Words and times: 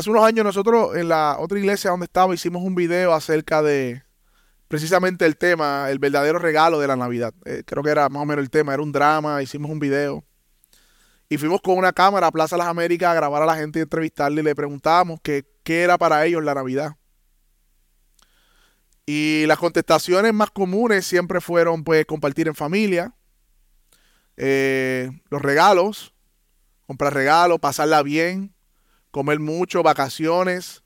Hace 0.00 0.08
unos 0.08 0.24
años 0.24 0.46
nosotros 0.46 0.96
en 0.96 1.10
la 1.10 1.36
otra 1.38 1.58
iglesia 1.58 1.90
donde 1.90 2.04
estaba 2.04 2.32
hicimos 2.32 2.62
un 2.62 2.74
video 2.74 3.12
acerca 3.12 3.60
de 3.60 4.02
precisamente 4.66 5.26
el 5.26 5.36
tema, 5.36 5.90
el 5.90 5.98
verdadero 5.98 6.38
regalo 6.38 6.80
de 6.80 6.86
la 6.86 6.96
Navidad. 6.96 7.34
Eh, 7.44 7.64
creo 7.66 7.82
que 7.82 7.90
era 7.90 8.08
más 8.08 8.22
o 8.22 8.24
menos 8.24 8.42
el 8.42 8.48
tema, 8.48 8.72
era 8.72 8.82
un 8.82 8.92
drama, 8.92 9.42
hicimos 9.42 9.70
un 9.70 9.78
video. 9.78 10.24
Y 11.28 11.36
fuimos 11.36 11.60
con 11.60 11.76
una 11.76 11.92
cámara 11.92 12.28
a 12.28 12.30
Plaza 12.30 12.56
Las 12.56 12.68
Américas 12.68 13.10
a 13.10 13.14
grabar 13.14 13.42
a 13.42 13.44
la 13.44 13.56
gente 13.56 13.78
y 13.78 13.82
entrevistarle 13.82 14.40
y 14.40 14.44
le 14.44 14.54
preguntábamos 14.54 15.20
qué 15.22 15.44
era 15.66 15.98
para 15.98 16.24
ellos 16.24 16.42
la 16.42 16.54
Navidad. 16.54 16.96
Y 19.04 19.44
las 19.48 19.58
contestaciones 19.58 20.32
más 20.32 20.50
comunes 20.50 21.04
siempre 21.04 21.42
fueron 21.42 21.84
pues 21.84 22.06
compartir 22.06 22.48
en 22.48 22.54
familia, 22.54 23.12
eh, 24.38 25.10
los 25.28 25.42
regalos, 25.42 26.14
comprar 26.86 27.12
regalos, 27.12 27.60
pasarla 27.60 28.02
bien, 28.02 28.54
comer 29.10 29.38
mucho, 29.38 29.82
vacaciones. 29.82 30.82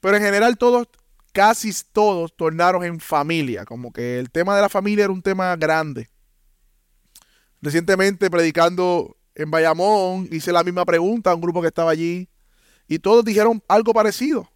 Pero 0.00 0.16
en 0.16 0.22
general 0.22 0.58
todos, 0.58 0.88
casi 1.32 1.72
todos, 1.92 2.36
tornaron 2.36 2.84
en 2.84 3.00
familia. 3.00 3.64
Como 3.64 3.92
que 3.92 4.18
el 4.18 4.30
tema 4.30 4.56
de 4.56 4.62
la 4.62 4.68
familia 4.68 5.04
era 5.04 5.12
un 5.12 5.22
tema 5.22 5.54
grande. 5.56 6.10
Recientemente 7.60 8.30
predicando 8.30 9.16
en 9.34 9.50
Bayamón 9.50 10.28
hice 10.30 10.52
la 10.52 10.62
misma 10.62 10.84
pregunta 10.84 11.30
a 11.30 11.34
un 11.34 11.40
grupo 11.40 11.60
que 11.60 11.68
estaba 11.68 11.90
allí 11.90 12.28
y 12.86 12.98
todos 12.98 13.24
dijeron 13.24 13.62
algo 13.68 13.92
parecido. 13.92 14.50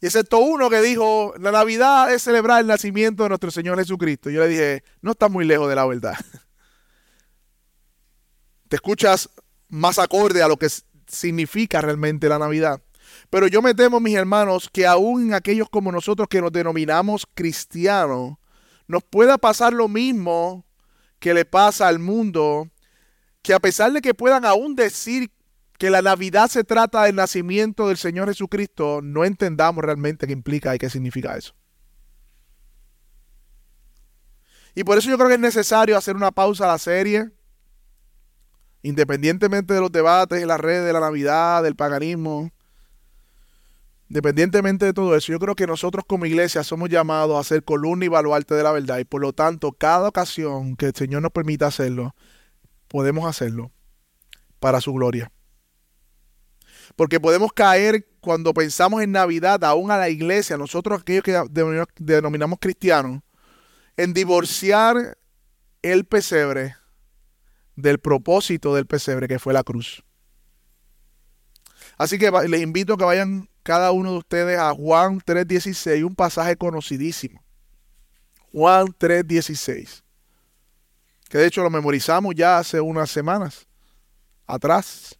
Y 0.00 0.06
excepto 0.06 0.38
uno 0.38 0.70
que 0.70 0.80
dijo, 0.80 1.34
la 1.40 1.50
Navidad 1.50 2.12
es 2.12 2.22
celebrar 2.22 2.60
el 2.60 2.68
nacimiento 2.68 3.24
de 3.24 3.30
nuestro 3.30 3.50
Señor 3.50 3.78
Jesucristo. 3.78 4.30
Yo 4.30 4.40
le 4.40 4.48
dije, 4.48 4.84
no 5.00 5.12
está 5.12 5.28
muy 5.28 5.44
lejos 5.44 5.68
de 5.68 5.74
la 5.74 5.86
verdad. 5.86 6.14
Te 8.68 8.76
escuchas 8.76 9.30
más 9.68 9.98
acorde 9.98 10.42
a 10.42 10.48
lo 10.48 10.56
que 10.56 10.68
significa 11.06 11.80
realmente 11.80 12.28
la 12.28 12.38
Navidad. 12.38 12.82
Pero 13.30 13.46
yo 13.46 13.62
me 13.62 13.74
temo, 13.74 14.00
mis 14.00 14.16
hermanos, 14.16 14.68
que 14.72 14.86
aún 14.86 15.32
aquellos 15.34 15.68
como 15.68 15.92
nosotros 15.92 16.28
que 16.28 16.40
nos 16.40 16.52
denominamos 16.52 17.26
cristianos, 17.34 18.36
nos 18.86 19.02
pueda 19.04 19.38
pasar 19.38 19.72
lo 19.72 19.88
mismo 19.88 20.64
que 21.18 21.34
le 21.34 21.44
pasa 21.44 21.88
al 21.88 21.98
mundo, 21.98 22.68
que 23.42 23.54
a 23.54 23.60
pesar 23.60 23.92
de 23.92 24.00
que 24.00 24.14
puedan 24.14 24.44
aún 24.44 24.76
decir 24.76 25.30
que 25.78 25.90
la 25.90 26.02
Navidad 26.02 26.48
se 26.48 26.64
trata 26.64 27.04
del 27.04 27.14
nacimiento 27.14 27.88
del 27.88 27.96
Señor 27.96 28.28
Jesucristo, 28.28 29.00
no 29.02 29.24
entendamos 29.24 29.84
realmente 29.84 30.26
qué 30.26 30.32
implica 30.32 30.74
y 30.74 30.78
qué 30.78 30.90
significa 30.90 31.36
eso. 31.36 31.54
Y 34.74 34.84
por 34.84 34.98
eso 34.98 35.08
yo 35.10 35.16
creo 35.16 35.28
que 35.28 35.34
es 35.34 35.40
necesario 35.40 35.96
hacer 35.96 36.16
una 36.16 36.30
pausa 36.30 36.64
a 36.64 36.68
la 36.68 36.78
serie, 36.78 37.30
independientemente 38.88 39.74
de 39.74 39.80
los 39.80 39.92
debates 39.92 40.40
en 40.40 40.48
las 40.48 40.58
redes 40.58 40.86
de 40.86 40.92
la 40.94 41.00
Navidad, 41.00 41.62
del 41.62 41.76
paganismo, 41.76 42.50
independientemente 44.08 44.86
de 44.86 44.94
todo 44.94 45.14
eso, 45.14 45.30
yo 45.30 45.38
creo 45.38 45.54
que 45.54 45.66
nosotros 45.66 46.04
como 46.06 46.24
iglesia 46.24 46.64
somos 46.64 46.88
llamados 46.88 47.38
a 47.38 47.46
ser 47.46 47.62
columna 47.62 48.06
y 48.06 48.08
baluarte 48.08 48.54
de 48.54 48.62
la 48.62 48.72
verdad 48.72 48.98
y 48.98 49.04
por 49.04 49.20
lo 49.20 49.34
tanto 49.34 49.72
cada 49.72 50.08
ocasión 50.08 50.74
que 50.74 50.86
el 50.86 50.94
Señor 50.94 51.20
nos 51.20 51.32
permita 51.32 51.66
hacerlo, 51.66 52.14
podemos 52.88 53.28
hacerlo 53.28 53.70
para 54.58 54.80
su 54.80 54.94
gloria. 54.94 55.30
Porque 56.96 57.20
podemos 57.20 57.52
caer 57.52 58.08
cuando 58.20 58.54
pensamos 58.54 59.02
en 59.02 59.12
Navidad, 59.12 59.62
aún 59.64 59.90
a 59.90 59.98
la 59.98 60.08
iglesia, 60.08 60.56
nosotros 60.56 61.02
aquellos 61.02 61.22
que 61.22 61.38
denominamos 61.98 62.58
cristianos, 62.58 63.20
en 63.98 64.14
divorciar 64.14 65.18
el 65.82 66.06
pesebre 66.06 66.74
del 67.78 67.98
propósito 67.98 68.74
del 68.74 68.86
pesebre 68.86 69.28
que 69.28 69.38
fue 69.38 69.52
la 69.52 69.62
cruz. 69.62 70.02
Así 71.96 72.18
que 72.18 72.30
les 72.48 72.60
invito 72.60 72.94
a 72.94 72.96
que 72.96 73.04
vayan 73.04 73.48
cada 73.62 73.92
uno 73.92 74.12
de 74.12 74.18
ustedes 74.18 74.58
a 74.58 74.72
Juan 74.74 75.20
3.16, 75.20 76.04
un 76.04 76.14
pasaje 76.14 76.56
conocidísimo. 76.56 77.42
Juan 78.52 78.86
3.16. 78.86 80.02
Que 81.28 81.38
de 81.38 81.46
hecho 81.46 81.62
lo 81.62 81.70
memorizamos 81.70 82.34
ya 82.34 82.58
hace 82.58 82.80
unas 82.80 83.10
semanas 83.10 83.66
atrás. 84.46 85.18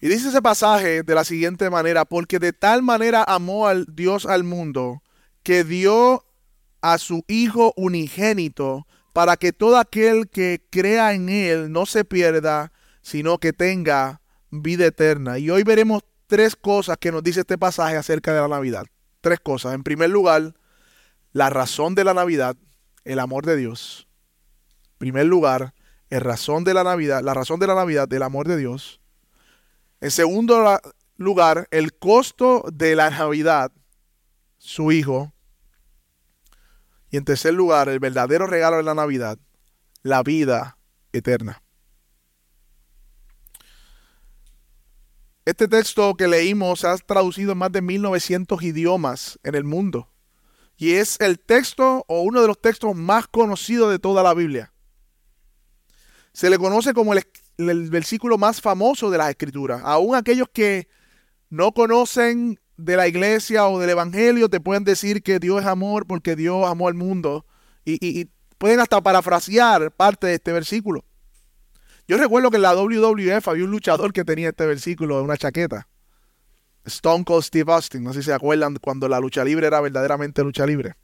Y 0.00 0.08
dice 0.08 0.28
ese 0.28 0.42
pasaje 0.42 1.02
de 1.02 1.14
la 1.14 1.24
siguiente 1.24 1.70
manera, 1.70 2.04
porque 2.04 2.38
de 2.38 2.52
tal 2.52 2.82
manera 2.82 3.24
amó 3.26 3.66
al 3.66 3.86
Dios 3.94 4.26
al 4.26 4.44
mundo, 4.44 5.02
que 5.42 5.64
dio 5.64 6.24
a 6.82 6.98
su 6.98 7.24
Hijo 7.28 7.72
unigénito, 7.76 8.86
para 9.12 9.36
que 9.36 9.52
todo 9.52 9.78
aquel 9.78 10.28
que 10.28 10.62
crea 10.70 11.14
en 11.14 11.30
Él 11.30 11.72
no 11.72 11.86
se 11.86 12.04
pierda, 12.04 12.72
sino 13.00 13.38
que 13.38 13.54
tenga 13.54 14.20
vida 14.50 14.86
eterna. 14.86 15.38
Y 15.38 15.48
hoy 15.48 15.62
veremos 15.62 16.02
tres 16.26 16.56
cosas 16.56 16.98
que 16.98 17.10
nos 17.10 17.22
dice 17.22 17.40
este 17.40 17.56
pasaje 17.56 17.96
acerca 17.96 18.34
de 18.34 18.40
la 18.40 18.48
Navidad. 18.48 18.84
Tres 19.22 19.40
cosas. 19.40 19.74
En 19.74 19.82
primer 19.82 20.10
lugar, 20.10 20.54
la 21.32 21.50
razón 21.50 21.94
de 21.94 22.04
la 22.04 22.12
Navidad, 22.12 22.56
el 23.04 23.18
amor 23.18 23.46
de 23.46 23.56
Dios. 23.56 24.06
En 24.92 24.98
primer 24.98 25.26
lugar, 25.26 25.74
el 26.10 26.20
razón 26.20 26.64
de 26.64 26.74
la 26.74 26.84
Navidad, 26.84 27.22
la 27.22 27.34
razón 27.34 27.58
de 27.58 27.66
la 27.66 27.74
Navidad, 27.74 28.12
el 28.12 28.22
amor 28.22 28.46
de 28.46 28.56
Dios. 28.56 29.00
En 30.06 30.12
segundo 30.12 30.80
lugar, 31.16 31.66
el 31.72 31.92
costo 31.98 32.64
de 32.72 32.94
la 32.94 33.10
Navidad, 33.10 33.72
su 34.56 34.92
hijo. 34.92 35.34
Y 37.10 37.16
en 37.16 37.24
tercer 37.24 37.54
lugar, 37.54 37.88
el 37.88 37.98
verdadero 37.98 38.46
regalo 38.46 38.76
de 38.76 38.84
la 38.84 38.94
Navidad, 38.94 39.36
la 40.04 40.22
vida 40.22 40.78
eterna. 41.12 41.60
Este 45.44 45.66
texto 45.66 46.14
que 46.14 46.28
leímos 46.28 46.84
ha 46.84 46.96
traducido 46.98 47.50
en 47.50 47.58
más 47.58 47.72
de 47.72 47.82
1900 47.82 48.62
idiomas 48.62 49.40
en 49.42 49.56
el 49.56 49.64
mundo. 49.64 50.08
Y 50.76 50.92
es 50.92 51.20
el 51.20 51.40
texto 51.40 52.04
o 52.06 52.22
uno 52.22 52.42
de 52.42 52.46
los 52.46 52.60
textos 52.60 52.94
más 52.94 53.26
conocidos 53.26 53.90
de 53.90 53.98
toda 53.98 54.22
la 54.22 54.34
Biblia. 54.34 54.72
Se 56.32 56.48
le 56.48 56.58
conoce 56.58 56.94
como 56.94 57.12
el, 57.12 57.24
el 57.58 57.90
versículo 57.90 58.38
más 58.38 58.60
famoso 58.60 59.10
de 59.10 59.18
las 59.18 59.30
escrituras. 59.30 59.80
Aún 59.84 60.14
aquellos 60.14 60.48
que 60.52 60.88
no 61.48 61.72
conocen 61.72 62.60
de 62.76 62.96
la 62.96 63.08
iglesia 63.08 63.66
o 63.66 63.78
del 63.78 63.90
evangelio 63.90 64.48
te 64.48 64.60
pueden 64.60 64.84
decir 64.84 65.22
que 65.22 65.38
Dios 65.38 65.60
es 65.60 65.66
amor 65.66 66.06
porque 66.06 66.36
Dios 66.36 66.66
amó 66.66 66.88
al 66.88 66.94
mundo. 66.94 67.46
Y, 67.84 68.28
pueden 68.58 68.80
hasta 68.80 69.00
parafrasear 69.00 69.92
parte 69.92 70.26
de 70.26 70.34
este 70.34 70.52
versículo. 70.52 71.04
Yo 72.08 72.16
recuerdo 72.16 72.50
que 72.50 72.56
en 72.56 72.62
la 72.62 72.74
WWF 72.74 73.48
había 73.48 73.64
un 73.64 73.70
luchador 73.70 74.12
que 74.12 74.24
tenía 74.24 74.48
este 74.48 74.66
versículo 74.66 75.18
en 75.18 75.24
una 75.24 75.36
chaqueta. 75.36 75.88
Stone 76.84 77.24
Cold 77.24 77.44
Steve 77.44 77.70
Austin. 77.72 78.02
No 78.02 78.12
sé 78.12 78.20
si 78.20 78.26
se 78.26 78.32
acuerdan 78.32 78.76
cuando 78.80 79.08
la 79.08 79.20
lucha 79.20 79.44
libre 79.44 79.66
era 79.66 79.80
verdaderamente 79.80 80.42
lucha 80.42 80.64
libre. 80.64 80.94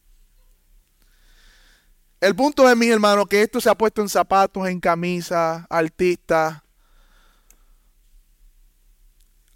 El 2.22 2.36
punto 2.36 2.70
es, 2.70 2.76
mis 2.76 2.88
hermanos, 2.88 3.26
que 3.28 3.42
esto 3.42 3.60
se 3.60 3.68
ha 3.68 3.74
puesto 3.74 4.00
en 4.00 4.08
zapatos, 4.08 4.68
en 4.68 4.78
camisas, 4.78 5.66
artistas. 5.68 6.62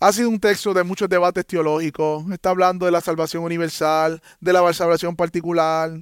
Ha 0.01 0.13
sido 0.13 0.29
un 0.29 0.41
texto 0.41 0.75
de 0.75 0.83
muchos 0.83 1.09
debates 1.09 1.47
teológicos. 1.47 2.29
Está 2.33 2.51
hablando 2.51 2.85
de 2.85 2.91
la 2.91 3.01
salvación 3.01 3.45
universal, 3.45 4.21
de 4.41 4.53
la 4.53 4.73
salvación 4.73 5.15
particular. 5.15 5.93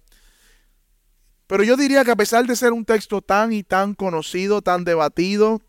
Pero 1.46 1.64
yo 1.64 1.76
diría 1.76 2.02
que 2.02 2.12
a 2.12 2.16
pesar 2.16 2.46
de 2.46 2.56
ser 2.56 2.72
un 2.72 2.86
texto 2.86 3.20
tan 3.20 3.52
y 3.52 3.62
tan 3.62 3.92
conocido, 3.92 4.62
tan 4.62 4.84
debatido, 4.84 5.60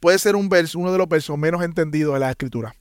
puede 0.00 0.18
ser 0.18 0.36
un 0.36 0.50
verso, 0.50 0.78
uno 0.78 0.92
de 0.92 0.98
los 0.98 1.08
versos 1.08 1.38
menos 1.38 1.62
entendidos 1.62 2.12
de 2.12 2.20
la 2.20 2.28
escritura. 2.28 2.76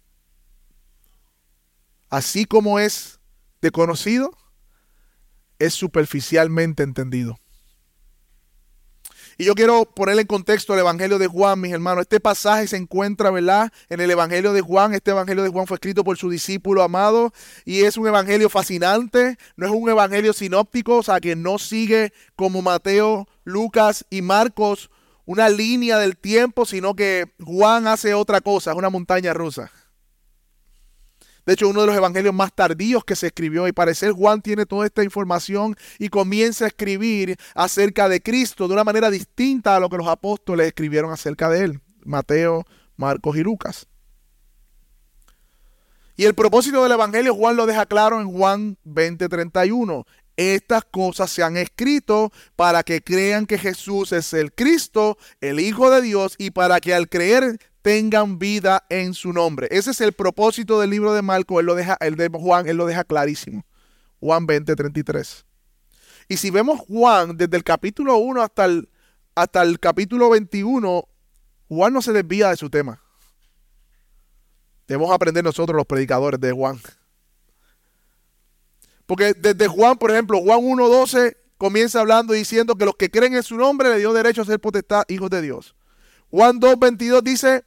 Así 2.09 2.43
como 2.43 2.79
es 2.79 3.21
de 3.61 3.71
conocido, 3.71 4.37
es 5.59 5.73
superficialmente 5.73 6.83
entendido. 6.83 7.39
Y 9.39 9.45
yo 9.45 9.53
quiero 9.53 9.85
ponerle 9.85 10.21
en 10.21 10.27
contexto 10.27 10.73
el 10.73 10.79
Evangelio 10.79 11.19
de 11.19 11.27
Juan, 11.27 11.61
mis 11.61 11.71
hermanos. 11.71 12.01
Este 12.01 12.19
pasaje 12.19 12.67
se 12.67 12.75
encuentra, 12.75 13.29
¿verdad? 13.29 13.71
En 13.87 13.99
el 13.99 14.09
Evangelio 14.09 14.51
de 14.51 14.61
Juan. 14.61 14.95
Este 14.95 15.11
Evangelio 15.11 15.43
de 15.43 15.49
Juan 15.49 15.67
fue 15.67 15.75
escrito 15.75 16.03
por 16.03 16.17
su 16.17 16.31
discípulo 16.31 16.81
amado 16.81 17.31
y 17.63 17.81
es 17.81 17.97
un 17.97 18.07
Evangelio 18.07 18.49
fascinante. 18.49 19.37
No 19.55 19.67
es 19.67 19.71
un 19.71 19.87
Evangelio 19.89 20.33
sinóptico, 20.33 20.97
o 20.97 21.03
sea, 21.03 21.19
que 21.19 21.35
no 21.35 21.59
sigue 21.59 22.13
como 22.35 22.63
Mateo, 22.63 23.27
Lucas 23.43 24.05
y 24.09 24.23
Marcos 24.23 24.89
una 25.27 25.49
línea 25.49 25.99
del 25.99 26.17
tiempo, 26.17 26.65
sino 26.65 26.95
que 26.95 27.33
Juan 27.43 27.85
hace 27.85 28.13
otra 28.13 28.41
cosa, 28.41 28.71
es 28.71 28.77
una 28.77 28.89
montaña 28.89 29.33
rusa. 29.33 29.69
De 31.47 31.53
hecho, 31.53 31.69
uno 31.69 31.79
de 31.79 31.87
los 31.87 31.95
evangelios 31.95 32.33
más 32.33 32.53
tardíos 32.53 33.05
que 33.05 33.15
se 33.15 33.27
escribió 33.27 33.69
y 33.69 33.71
parecer 33.71 34.11
Juan 34.11 34.41
tiene 34.41 34.65
toda 34.65 34.85
esta 34.85 35.01
información 35.01 35.77
y 35.97 36.09
comienza 36.09 36.65
a 36.65 36.67
escribir 36.67 37.37
acerca 37.55 38.09
de 38.09 38.21
Cristo 38.21 38.67
de 38.67 38.73
una 38.73 38.83
manera 38.83 39.09
distinta 39.09 39.77
a 39.77 39.79
lo 39.79 39.87
que 39.87 39.95
los 39.95 40.09
apóstoles 40.09 40.67
escribieron 40.67 41.09
acerca 41.09 41.49
de 41.49 41.63
él. 41.63 41.81
Mateo, 42.03 42.65
Marcos 42.97 43.37
y 43.37 43.43
Lucas. 43.43 43.87
Y 46.17 46.25
el 46.25 46.35
propósito 46.35 46.83
del 46.83 46.91
Evangelio 46.91 47.33
Juan 47.33 47.55
lo 47.55 47.65
deja 47.65 47.85
claro 47.85 48.19
en 48.19 48.29
Juan 48.29 48.77
20:31. 48.83 50.05
Estas 50.35 50.83
cosas 50.83 51.31
se 51.31 51.43
han 51.43 51.55
escrito 51.55 52.33
para 52.57 52.83
que 52.83 53.01
crean 53.01 53.45
que 53.45 53.57
Jesús 53.57 54.11
es 54.11 54.33
el 54.33 54.51
Cristo, 54.51 55.17
el 55.39 55.61
Hijo 55.61 55.89
de 55.91 56.01
Dios, 56.01 56.35
y 56.37 56.51
para 56.51 56.81
que 56.81 56.93
al 56.93 57.07
creer 57.07 57.57
tengan 57.87 58.37
vida 58.37 58.85
en 58.89 59.13
su 59.13 59.31
nombre. 59.31 59.69
Ese 59.71 59.91
es 59.91 60.01
el 60.01 60.11
propósito 60.11 60.81
del 60.81 60.89
libro 60.89 61.13
de 61.13 61.21
Marco, 61.21 61.61
él 61.61 61.67
lo 61.67 61.73
deja, 61.73 61.95
el 62.01 62.17
de 62.17 62.27
Juan, 62.27 62.67
él 62.67 62.75
lo 62.75 62.85
deja 62.85 63.05
clarísimo. 63.05 63.65
Juan 64.19 64.45
20:33. 64.45 65.45
Y 66.27 66.35
si 66.35 66.49
vemos 66.49 66.81
Juan 66.81 67.37
desde 67.37 67.55
el 67.55 67.63
capítulo 67.63 68.17
1 68.17 68.41
hasta 68.41 68.65
el, 68.65 68.89
hasta 69.35 69.61
el 69.61 69.79
capítulo 69.79 70.29
21, 70.29 71.07
Juan 71.69 71.93
no 71.93 72.01
se 72.01 72.11
desvía 72.11 72.49
de 72.49 72.57
su 72.57 72.69
tema. 72.69 73.01
Debemos 74.85 75.09
aprender 75.09 75.45
nosotros 75.45 75.77
los 75.77 75.85
predicadores 75.85 76.41
de 76.41 76.51
Juan. 76.51 76.81
Porque 79.05 79.33
desde 79.33 79.65
Juan, 79.69 79.97
por 79.97 80.11
ejemplo, 80.11 80.41
Juan 80.41 80.59
1.12 80.59 81.37
comienza 81.57 82.01
hablando 82.01 82.33
diciendo 82.33 82.75
que 82.75 82.83
los 82.83 82.97
que 82.97 83.09
creen 83.09 83.33
en 83.35 83.43
su 83.43 83.55
nombre 83.55 83.87
le 83.87 83.99
dio 83.99 84.11
derecho 84.11 84.41
a 84.41 84.45
ser 84.45 84.59
potestad 84.59 85.05
hijos 85.07 85.29
de 85.29 85.41
Dios. 85.41 85.73
Juan 86.29 86.59
2.22 86.59 87.21
dice 87.21 87.63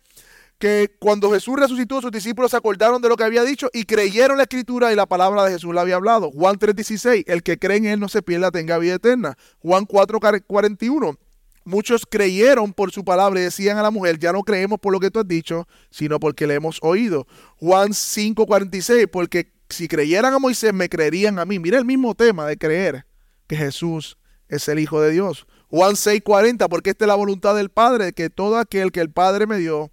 que 0.61 0.95
cuando 0.99 1.33
Jesús 1.33 1.59
resucitó, 1.59 2.03
sus 2.03 2.13
discípulos 2.13 2.51
se 2.51 2.59
acordaron 2.59 3.01
de 3.01 3.09
lo 3.09 3.17
que 3.17 3.25
había 3.25 3.43
dicho 3.45 3.71
y 3.73 3.85
creyeron 3.85 4.37
la 4.37 4.43
escritura 4.43 4.93
y 4.93 4.95
la 4.95 5.07
palabra 5.07 5.45
de 5.45 5.53
Jesús 5.53 5.75
la 5.75 5.81
había 5.81 5.97
hablado. 5.97 6.31
Juan 6.31 6.59
3.16, 6.59 7.25
el 7.27 7.43
que 7.43 7.59
cree 7.59 7.79
en 7.79 7.87
él 7.87 7.99
no 7.99 8.11
se 8.11 8.21
pierda, 8.21 8.51
tenga 8.51 8.77
vida 8.77 8.97
eterna. 8.97 9.39
Juan 9.61 9.87
4.41, 9.87 11.17
Muchos 11.65 12.05
creyeron 12.09 12.75
por 12.75 12.93
su 12.93 13.05
palabra 13.05 13.41
y 13.41 13.45
decían 13.45 13.79
a 13.79 13.83
la 13.83 13.91
mujer, 13.91 14.19
ya 14.19 14.33
no 14.33 14.43
creemos 14.43 14.79
por 14.79 14.93
lo 14.93 15.01
que 15.01 15.11
tú 15.11 15.21
has 15.21 15.29
dicho, 15.29 15.67
sino 15.91 16.21
porque 16.21 16.47
le 16.47 16.55
hemos 16.55 16.79
oído. 16.83 17.27
Juan 17.57 17.93
5:46, 17.95 19.09
porque 19.11 19.53
si 19.71 19.89
creyeran 19.89 20.35
a 20.35 20.39
Moisés, 20.39 20.75
me 20.75 20.91
creerían 20.91 21.39
a 21.39 21.47
mí. 21.47 21.59
Mira 21.59 21.79
el 21.79 21.87
mismo 21.87 22.15
tema 22.15 22.47
de 22.47 22.59
creer 22.59 23.07
que 23.47 23.57
Jesús 23.57 24.19
es 24.49 24.69
el 24.69 24.79
Hijo 24.79 25.01
de 25.01 25.11
Dios. 25.11 25.47
Juan 25.69 25.97
6:40, 25.97 26.69
porque 26.69 26.91
esta 26.91 27.05
es 27.05 27.09
la 27.09 27.15
voluntad 27.15 27.55
del 27.55 27.71
Padre, 27.71 28.13
que 28.13 28.29
todo 28.29 28.59
aquel 28.59 28.93
que 28.93 29.01
el 29.01 29.11
Padre 29.11 29.47
me 29.47 29.57
dio 29.59 29.91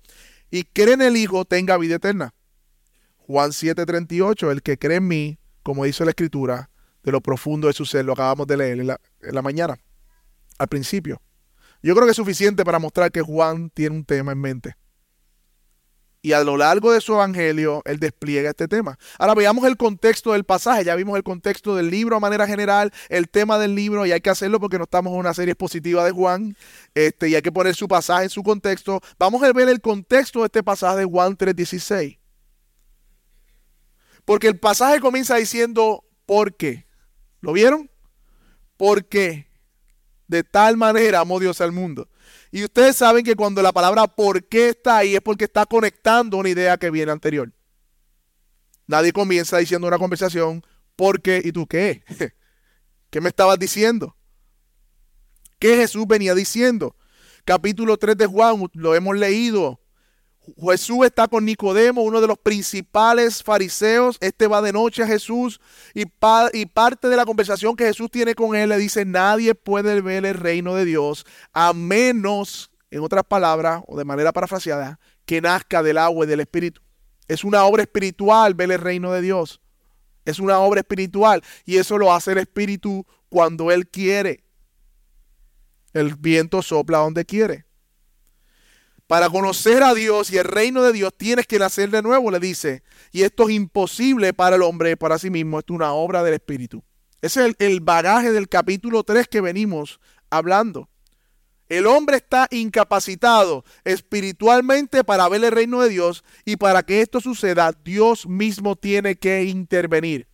y 0.50 0.64
cree 0.64 0.94
en 0.94 1.02
el 1.02 1.18
Hijo 1.18 1.46
tenga 1.46 1.78
vida 1.78 1.96
eterna. 1.96 2.34
Juan 3.18 3.52
7:38, 3.52 4.52
el 4.52 4.62
que 4.62 4.78
cree 4.78 4.98
en 4.98 5.08
mí, 5.08 5.40
como 5.64 5.86
dice 5.86 6.06
la 6.06 6.12
Escritura, 6.12 6.70
de 7.04 7.12
lo 7.12 7.22
profundo 7.22 7.68
de 7.68 7.74
su 7.74 7.86
ser, 7.86 8.06
lo 8.06 8.14
acabamos 8.14 8.48
de 8.48 8.58
leer 8.58 8.80
en 8.80 8.88
la, 8.88 9.02
en 9.22 9.36
la 9.36 9.42
mañana, 9.42 9.78
al 10.58 10.68
principio. 10.68 11.22
Yo 11.82 11.94
creo 11.94 12.06
que 12.06 12.12
es 12.12 12.18
suficiente 12.18 12.66
para 12.66 12.80
mostrar 12.80 13.12
que 13.12 13.22
Juan 13.22 13.70
tiene 13.70 13.96
un 13.96 14.06
tema 14.06 14.32
en 14.32 14.40
mente. 14.40 14.76
Y 16.22 16.34
a 16.34 16.44
lo 16.44 16.58
largo 16.58 16.92
de 16.92 17.00
su 17.00 17.14
evangelio, 17.14 17.81
él 17.86 18.00
despliega 18.00 18.50
este 18.50 18.68
tema. 18.68 18.98
Ahora 19.19 19.36
veamos 19.36 19.66
el 19.66 19.78
contexto 19.78 20.34
del 20.34 20.44
pasaje. 20.44 20.84
Ya 20.84 20.96
vimos 20.96 21.16
el 21.16 21.24
contexto 21.24 21.75
del 21.75 21.90
libro 21.90 22.16
a 22.16 22.19
manera 22.19 22.48
general, 22.48 22.92
el 23.10 23.30
tema 23.30 23.60
del 23.60 23.75
libro, 23.75 24.06
y 24.06 24.12
hay 24.12 24.22
que 24.22 24.30
hacerlo 24.30 24.60
porque 24.60 24.78
no 24.78 24.86
estamos 24.86 25.14
en 25.14 25.19
una 25.19 25.34
serie 25.34 25.52
expositiva 25.54 26.04
de 26.04 26.12
Juan, 26.12 26.58
este, 26.96 27.30
y 27.30 27.36
hay 27.36 27.42
que 27.42 27.52
poner 27.52 27.75
su 27.75 27.88
pasaje 27.88 28.24
en 28.24 28.30
su 28.30 28.44
contexto. 28.44 29.00
Vamos 29.19 29.44
a 29.44 29.54
ver 29.54 29.69
el 29.69 29.80
contexto 29.80 30.40
de 30.40 30.46
este 30.48 30.64
pasaje 30.64 30.98
de 30.98 31.06
Juan 31.06 31.38
3:16. 31.38 32.18
Porque 34.25 34.48
el 34.48 34.60
pasaje 34.60 35.00
comienza 35.00 35.36
diciendo, 35.36 36.04
¿por 36.25 36.56
qué? 36.56 36.86
¿Lo 37.40 37.54
vieron? 37.54 37.90
¿Por 38.75 39.06
qué? 39.06 39.48
De 40.28 40.44
tal 40.44 40.75
manera 40.75 41.22
amó 41.22 41.40
Dios 41.40 41.62
al 41.62 41.72
mundo. 41.72 42.10
Y 42.52 42.64
ustedes 42.64 42.96
saben 42.96 43.24
que 43.24 43.36
cuando 43.36 43.62
la 43.62 43.72
palabra 43.72 44.08
por 44.08 44.48
qué 44.48 44.70
está 44.70 44.98
ahí 44.98 45.16
es 45.16 45.22
porque 45.22 45.46
está 45.46 45.66
conectando 45.66 46.38
una 46.38 46.50
idea 46.50 46.78
que 46.78 46.90
viene 46.90 47.12
anterior. 47.12 47.52
Nadie 48.86 49.12
comienza 49.12 49.58
diciendo 49.58 49.88
una 49.88 49.98
conversación, 49.98 50.64
¿por 50.96 51.22
qué? 51.22 51.42
¿Y 51.44 51.52
tú 51.52 51.68
qué? 51.68 52.04
¿Qué 53.10 53.22
me 53.22 53.30
estabas 53.30 53.60
diciendo? 53.60 54.16
¿Qué 55.60 55.76
Jesús 55.76 56.06
venía 56.08 56.36
diciendo? 56.36 56.96
Capítulo 57.44 57.98
3 57.98 58.18
de 58.18 58.26
Juan, 58.28 58.70
lo 58.74 58.96
hemos 58.96 59.18
leído. 59.18 59.82
Jesús 60.56 61.06
está 61.06 61.28
con 61.28 61.46
Nicodemo, 61.46 62.04
uno 62.04 62.22
de 62.22 62.28
los 62.28 62.38
principales 62.38 63.44
fariseos. 63.44 64.18
Este 64.22 64.48
va 64.48 64.62
de 64.62 64.72
noche 64.72 65.04
a 65.04 65.08
Jesús 65.08 65.60
y, 65.94 66.06
parte 66.06 67.10
de 67.10 67.16
la 67.16 67.26
conversación 67.26 67.76
que 67.76 67.86
Jesús 67.86 68.10
tiene 68.10 68.36
con 68.36 68.56
él 68.56 68.70
le 68.70 68.78
dice, 68.78 69.06
nadie 69.06 69.56
puede 69.56 70.02
ver 70.02 70.26
el 70.26 70.36
reino 70.36 70.76
de 70.76 70.86
Dios 70.86 71.26
a 71.54 71.74
menos, 71.74 72.72
en 72.90 73.02
otras 73.02 73.24
palabras 73.26 73.84
o 73.88 73.98
de 73.98 74.06
manera 74.06 74.32
parafraseada, 74.32 75.00
que 75.26 75.42
nazca 75.42 75.84
del 75.84 75.98
agua 75.98 76.26
y 76.26 76.30
del 76.30 76.40
Espíritu. 76.40 76.82
Es 77.28 77.44
una 77.44 77.66
obra 77.66 77.84
espiritual 77.84 78.54
ver 78.54 78.72
el 78.72 78.80
reino 78.80 79.12
de 79.12 79.22
Dios. 79.22 79.62
Es 80.24 80.40
una 80.40 80.60
obra 80.60 80.80
espiritual 80.82 81.44
y 81.66 81.78
eso 81.78 81.98
lo 81.98 82.14
hace 82.14 82.32
el 82.32 82.38
Espíritu 82.38 83.06
cuando 83.30 83.72
Él 83.72 83.88
quiere. 83.90 84.44
El 85.94 86.16
viento 86.16 86.62
sopla 86.62 87.00
donde 87.00 87.26
quiere. 87.26 87.67
Para 89.07 89.30
conocer 89.30 89.83
a 89.83 89.94
Dios 89.94 90.31
y 90.31 90.38
el 90.38 90.44
reino 90.44 90.83
de 90.83 90.92
Dios 90.92 91.13
tienes 91.15 91.48
que 91.48 91.59
nacer 91.59 91.89
de 91.89 92.01
nuevo, 92.01 92.30
le 92.30 92.39
dice. 92.39 92.83
Y 93.12 93.24
esto 93.24 93.48
es 93.48 93.56
imposible 93.56 94.33
para 94.33 94.57
el 94.57 94.62
hombre, 94.62 94.98
para 94.98 95.18
sí 95.18 95.30
mismo. 95.30 95.59
Esto 95.59 95.74
es 95.74 95.77
una 95.77 95.94
obra 95.94 96.24
del 96.24 96.33
Espíritu. 96.33 96.83
Ese 97.21 97.39
es 97.39 97.45
el, 97.48 97.56
el 97.59 97.80
bagaje 97.80 98.31
del 98.33 98.50
capítulo 98.50 99.04
3 99.04 99.30
que 99.30 99.39
venimos 99.39 100.01
hablando. 100.30 100.89
El 101.69 101.86
hombre 101.86 102.18
está 102.18 102.48
incapacitado 102.51 103.65
espiritualmente 103.83 105.04
para 105.04 105.27
ver 105.27 105.44
el 105.44 105.51
reino 105.51 105.81
de 105.81 105.89
Dios 105.89 106.24
y 106.45 106.57
para 106.57 106.83
que 106.83 107.01
esto 107.01 107.19
suceda, 107.19 107.74
Dios 107.83 108.27
mismo 108.27 108.75
tiene 108.75 109.18
que 109.18 109.44
intervenir. 109.44 110.27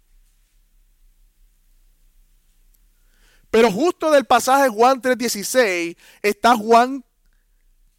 Pero 3.49 3.71
justo 3.71 4.11
del 4.11 4.25
pasaje 4.25 4.69
Juan 4.69 5.01
3:16 5.01 5.95
está 6.21 6.55
Juan 6.55 7.03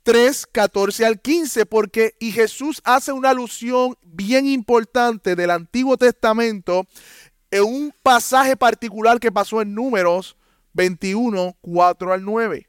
3, 0.05 0.47
14 0.53 1.07
al 1.07 1.21
15, 1.21 1.67
porque 1.67 2.15
y 2.21 2.31
Jesús 2.31 2.81
hace 2.85 3.11
una 3.11 3.31
alusión 3.31 3.97
bien 4.03 4.47
importante 4.47 5.35
del 5.35 5.51
Antiguo 5.51 5.97
Testamento 5.97 6.87
en 7.51 7.65
un 7.65 7.95
pasaje 8.03 8.55
particular 8.55 9.19
que 9.19 9.33
pasó 9.33 9.63
en 9.63 9.75
Números 9.75 10.37
21, 10.75 11.57
4 11.61 12.13
al 12.13 12.23
9. 12.23 12.69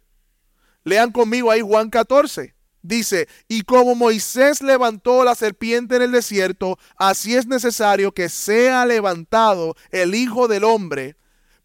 Lean 0.85 1.11
conmigo 1.11 1.51
ahí 1.51 1.59
Juan 1.59 1.89
14. 1.89 2.55
Dice, 2.81 3.27
y 3.47 3.63
como 3.63 3.95
Moisés 3.95 4.61
levantó 4.61 5.23
la 5.23 5.35
serpiente 5.35 5.97
en 5.97 6.03
el 6.03 6.11
desierto, 6.11 6.77
así 6.95 7.35
es 7.35 7.47
necesario 7.47 8.13
que 8.13 8.29
sea 8.29 8.85
levantado 8.85 9.75
el 9.89 10.15
Hijo 10.15 10.47
del 10.47 10.63
Hombre, 10.63 11.17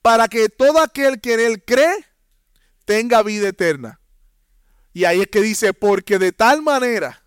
para 0.03 0.27
que 0.29 0.49
todo 0.49 0.81
aquel 0.81 1.21
que 1.21 1.35
en 1.35 1.41
él 1.41 1.63
cree 1.65 2.07
tenga 2.87 3.23
vida 3.23 3.49
eterna. 3.49 4.00
Y 4.93 5.05
ahí 5.05 5.21
es 5.21 5.29
que 5.29 5.41
dice, 5.41 5.73
porque 5.73 6.19
de 6.19 6.33
tal 6.33 6.63
manera. 6.63 7.23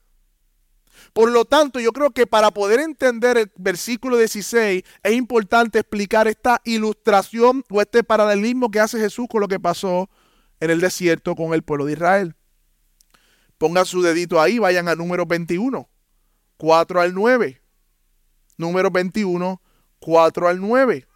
Por 1.13 1.32
lo 1.32 1.46
tanto, 1.46 1.79
yo 1.79 1.91
creo 1.93 2.12
que 2.12 2.25
para 2.25 2.51
poder 2.51 2.79
entender 2.79 3.38
el 3.38 3.51
versículo 3.55 4.17
16 4.17 4.84
es 5.03 5.13
importante 5.13 5.79
explicar 5.79 6.27
esta 6.27 6.60
ilustración 6.65 7.63
o 7.70 7.82
este 7.82 8.03
paralelismo 8.03 8.72
que 8.72 8.79
hace 8.79 9.00
Jesús 9.00 9.27
con 9.29 9.41
lo 9.41 9.48
que 9.48 9.60
pasó 9.60 10.10
en 10.60 10.72
el 10.72 10.82
desierto 10.82 11.36
con 11.36 11.53
el 11.53 11.62
pueblo 11.62 11.86
de 11.86 11.93
Israel. 11.93 12.36
Pongan 13.60 13.86
su 13.86 14.01
dedito 14.01 14.41
ahí, 14.41 14.58
vayan 14.58 14.88
a 14.88 14.96
número 14.96 15.25
21, 15.25 15.88
4 16.58 17.01
al 17.01 17.13
9. 17.13 17.62
Número 18.58 18.89
21, 18.89 19.62
4 20.00 20.48
al 20.48 20.60
9. 20.60 21.08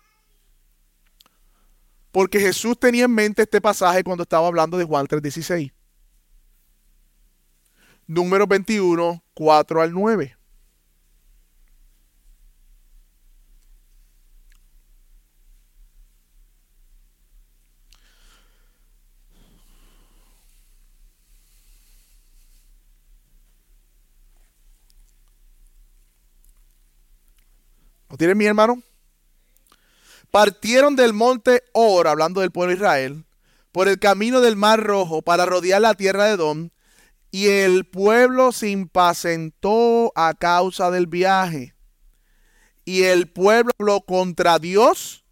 Porque 2.12 2.40
Jesús 2.40 2.80
tenía 2.80 3.06
en 3.06 3.12
mente 3.12 3.42
este 3.42 3.62
pasaje 3.62 4.04
cuando 4.04 4.24
estaba 4.24 4.48
hablando 4.48 4.78
de 4.78 4.86
Juan 4.86 5.08
3:16 5.08 5.77
número 8.08 8.48
21, 8.48 9.24
4 9.34 9.82
al 9.82 9.92
9. 9.94 10.38
¿Lo 28.10 28.18
tienen 28.18 28.38
mi 28.38 28.46
hermano? 28.46 28.82
Partieron 30.32 30.96
del 30.96 31.14
monte 31.14 31.64
Or, 31.74 32.08
hablando 32.08 32.42
del 32.42 32.52
pueblo 32.52 32.72
de 32.72 32.78
Israel, 32.78 33.26
por 33.72 33.88
el 33.88 34.00
camino 34.00 34.40
del 34.40 34.56
mar 34.56 34.82
rojo 34.82 35.22
para 35.22 35.46
rodear 35.46 35.82
la 35.82 35.94
tierra 35.94 36.26
de 36.26 36.38
Don 36.38 36.72
y 37.32 37.48
el 37.48 37.86
pueblo 37.86 38.52
se 38.52 38.70
impacientó 38.70 40.12
a 40.16 40.34
causa 40.34 40.92
del 40.92 41.08
viaje. 41.08 41.76
Y 42.86 43.04
el 43.04 43.30
pueblo 43.30 44.02
contra 44.08 44.60
Dios 44.60 45.26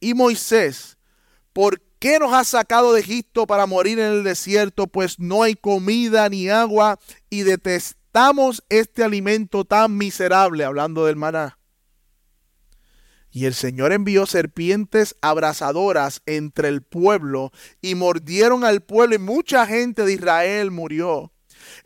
y 0.00 0.14
Moisés. 0.14 0.98
¿Por 1.52 1.80
qué 1.98 2.18
nos 2.18 2.32
has 2.32 2.48
sacado 2.48 2.92
de 2.92 3.00
Egipto 3.00 3.46
para 3.46 3.66
morir 3.66 3.98
en 4.00 4.12
el 4.12 4.24
desierto? 4.24 4.86
Pues 4.88 5.18
no 5.20 5.44
hay 5.44 5.54
comida 5.54 6.28
ni 6.28 6.48
agua. 6.48 6.98
Y 7.30 7.42
detestaron 7.42 8.06
aceptamos 8.16 8.64
este 8.70 9.04
alimento 9.04 9.66
tan 9.66 9.94
miserable, 9.98 10.64
hablando 10.64 11.04
del 11.04 11.16
maná. 11.16 11.58
Y 13.30 13.44
el 13.44 13.52
Señor 13.52 13.92
envió 13.92 14.24
serpientes 14.24 15.16
abrasadoras 15.20 16.22
entre 16.24 16.68
el 16.68 16.80
pueblo 16.80 17.52
y 17.82 17.94
mordieron 17.94 18.64
al 18.64 18.80
pueblo 18.80 19.16
y 19.16 19.18
mucha 19.18 19.66
gente 19.66 20.06
de 20.06 20.14
Israel 20.14 20.70
murió. 20.70 21.34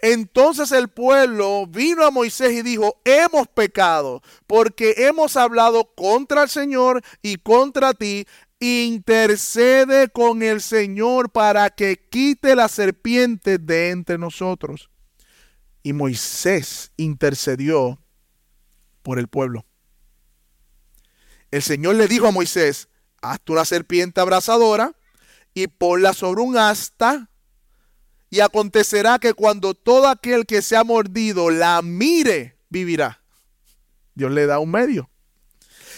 Entonces 0.02 0.72
el 0.72 0.88
pueblo 0.88 1.66
vino 1.66 2.04
a 2.04 2.10
Moisés 2.10 2.52
y 2.52 2.62
dijo, 2.62 3.00
hemos 3.04 3.48
pecado 3.48 4.22
porque 4.46 4.94
hemos 4.96 5.36
hablado 5.36 5.94
contra 5.94 6.44
el 6.44 6.48
Señor 6.48 7.02
y 7.22 7.36
contra 7.36 7.94
ti. 7.94 8.26
Intercede 8.62 10.08
con 10.08 10.42
el 10.42 10.60
Señor 10.60 11.30
para 11.30 11.70
que 11.70 12.06
quite 12.10 12.54
la 12.54 12.68
serpiente 12.68 13.58
de 13.58 13.90
entre 13.90 14.18
nosotros. 14.18 14.90
Y 15.82 15.94
Moisés 15.94 16.92
intercedió 16.98 17.98
por 19.02 19.18
el 19.18 19.28
pueblo. 19.28 19.64
El 21.50 21.62
Señor 21.62 21.94
le 21.94 22.06
dijo 22.06 22.26
a 22.26 22.32
Moisés, 22.32 22.88
hazte 23.22 23.52
una 23.52 23.64
serpiente 23.64 24.20
abrazadora 24.20 24.94
y 25.54 25.66
ponla 25.66 26.12
sobre 26.12 26.42
un 26.42 26.56
asta 26.58 27.29
y 28.30 28.40
acontecerá 28.40 29.18
que 29.18 29.34
cuando 29.34 29.74
todo 29.74 30.08
aquel 30.08 30.46
que 30.46 30.62
se 30.62 30.76
ha 30.76 30.84
mordido 30.84 31.50
la 31.50 31.82
mire, 31.82 32.56
vivirá. 32.68 33.20
Dios 34.14 34.30
le 34.30 34.46
da 34.46 34.60
un 34.60 34.70
medio. 34.70 35.10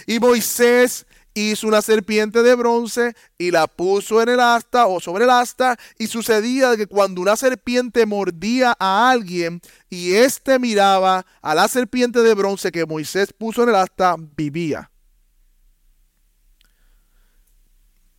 Y 0.07 0.19
Moisés 0.19 1.07
hizo 1.35 1.67
una 1.67 1.83
serpiente 1.83 2.43
de 2.43 2.55
bronce 2.55 3.15
y 3.39 3.51
la 3.51 3.67
puso 3.67 4.23
en 4.23 4.31
el 4.31 4.41
asta 4.41 4.87
o 4.87 5.01
sobre 5.01 5.25
el 5.25 5.31
asta 5.31 5.79
y 5.99 6.07
sucedía 6.07 6.77
que 6.77 6.87
cuando 6.87 7.21
una 7.21 7.37
serpiente 7.37 8.07
mordía 8.07 8.75
a 8.79 9.11
alguien 9.11 9.61
y 9.89 10.15
éste 10.15 10.59
miraba 10.59 11.27
a 11.41 11.55
la 11.55 11.69
serpiente 11.69 12.21
de 12.21 12.35
bronce 12.35 12.73
que 12.73 12.87
Moisés 12.87 13.33
puso 13.33 13.63
en 13.63 13.71
el 13.71 13.77
asta, 13.77 14.17
vivía. 14.19 14.91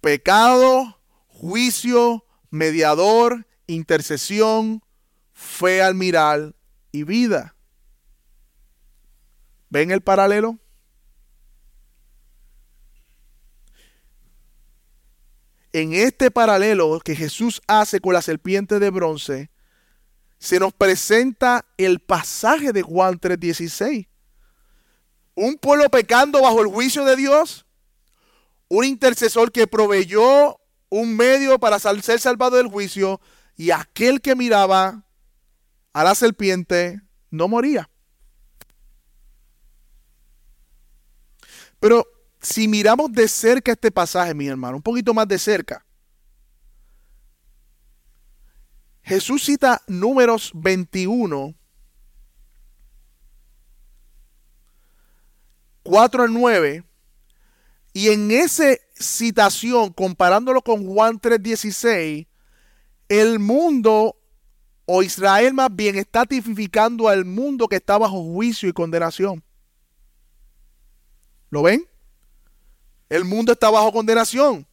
Pecado, 0.02 1.00
juicio, 1.28 2.26
mediador 2.50 3.46
intercesión, 3.68 4.84
fe 5.34 5.82
al 5.82 5.96
mirar 5.96 6.54
y 6.92 7.04
vida. 7.04 7.56
¿Ven 9.70 9.92
el 9.92 10.02
paralelo? 10.02 10.60
En 15.72 15.94
este 15.94 16.30
paralelo 16.30 17.00
que 17.00 17.16
Jesús 17.16 17.62
hace 17.68 18.00
con 18.00 18.14
la 18.14 18.22
serpiente 18.22 18.78
de 18.78 18.92
bronce, 18.92 19.50
se 20.38 20.60
nos 20.60 20.74
presenta 20.74 21.66
el 21.78 22.00
pasaje 22.00 22.72
de 22.72 22.84
Juan 22.84 23.18
3:16. 23.20 24.08
Un 25.36 25.56
pueblo 25.56 25.90
pecando 25.90 26.42
bajo 26.42 26.62
el 26.62 26.68
juicio 26.68 27.06
de 27.06 27.16
Dios, 27.16 27.66
un 28.68 28.86
intercesor 28.86 29.52
que 29.52 29.66
proveyó 29.66 30.60
un 30.90 31.16
medio 31.16 31.58
para 31.58 31.80
ser 31.80 32.20
salvado 32.20 32.58
del 32.58 32.68
juicio, 32.68 33.20
y 33.56 33.72
aquel 33.72 34.22
que 34.22 34.36
miraba 34.36 35.06
a 35.94 36.04
la 36.04 36.16
serpiente 36.16 37.02
no 37.30 37.48
moría. 37.48 37.90
Pero 41.80 42.08
si 42.42 42.68
miramos 42.68 43.12
de 43.12 43.28
cerca 43.28 43.74
este 43.74 43.92
pasaje, 43.92 44.34
mi 44.34 44.48
hermano, 44.48 44.78
un 44.78 44.84
poquito 44.84 45.14
más 45.14 45.28
de 45.28 45.38
cerca, 45.38 45.86
Jesús 49.02 49.44
cita 49.44 49.82
números 49.88 50.52
21, 50.56 51.54
4 55.84 56.24
al 56.24 56.34
9, 56.34 56.86
y 57.92 58.08
en 58.10 58.32
esa 58.32 58.76
citación, 58.96 59.92
comparándolo 59.92 60.62
con 60.62 60.88
Juan 60.88 61.20
3:16, 61.20 62.28
el 63.10 63.40
mundo, 63.40 64.16
o 64.86 65.04
Israel 65.04 65.54
más 65.54 65.74
bien, 65.76 65.96
está 65.96 66.26
tipificando 66.26 67.08
al 67.08 67.26
mundo 67.26 67.68
que 67.68 67.78
está 67.78 67.98
bajo 67.98 68.24
juicio 68.24 68.70
y 68.70 68.74
condenación. 68.74 69.44
¿Lo 71.50 71.62
ven? 71.64 71.88
El 73.10 73.26
mundo 73.26 73.52
está 73.52 73.70
bajo 73.70 73.92
condenación. 73.92 74.68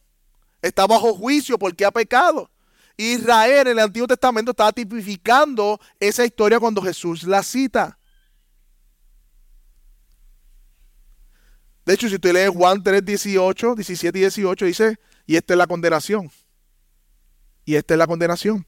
Está 0.61 0.87
bajo 0.87 1.13
juicio 1.13 1.57
porque 1.59 1.85
ha 1.85 1.91
pecado. 1.91 2.49
Israel 2.97 3.67
en 3.67 3.73
el 3.73 3.79
Antiguo 3.79 4.07
Testamento 4.07 4.51
estaba 4.51 4.71
tipificando 4.71 5.79
esa 5.99 6.25
historia 6.25 6.59
cuando 6.59 6.81
Jesús 6.81 7.23
la 7.23 7.43
cita. 7.43 7.97
De 11.85 11.93
hecho, 11.93 12.07
si 12.07 12.15
usted 12.15 12.33
lee 12.33 12.53
Juan 12.53 12.81
3, 12.81 13.03
18, 13.03 13.75
17 13.75 14.17
y 14.17 14.21
18, 14.21 14.65
dice, 14.65 14.99
y 15.25 15.35
esta 15.35 15.53
es 15.53 15.57
la 15.57 15.67
condenación. 15.67 16.31
Y 17.65 17.75
esta 17.75 17.93
es 17.93 17.97
la 17.97 18.07
condenación. 18.07 18.65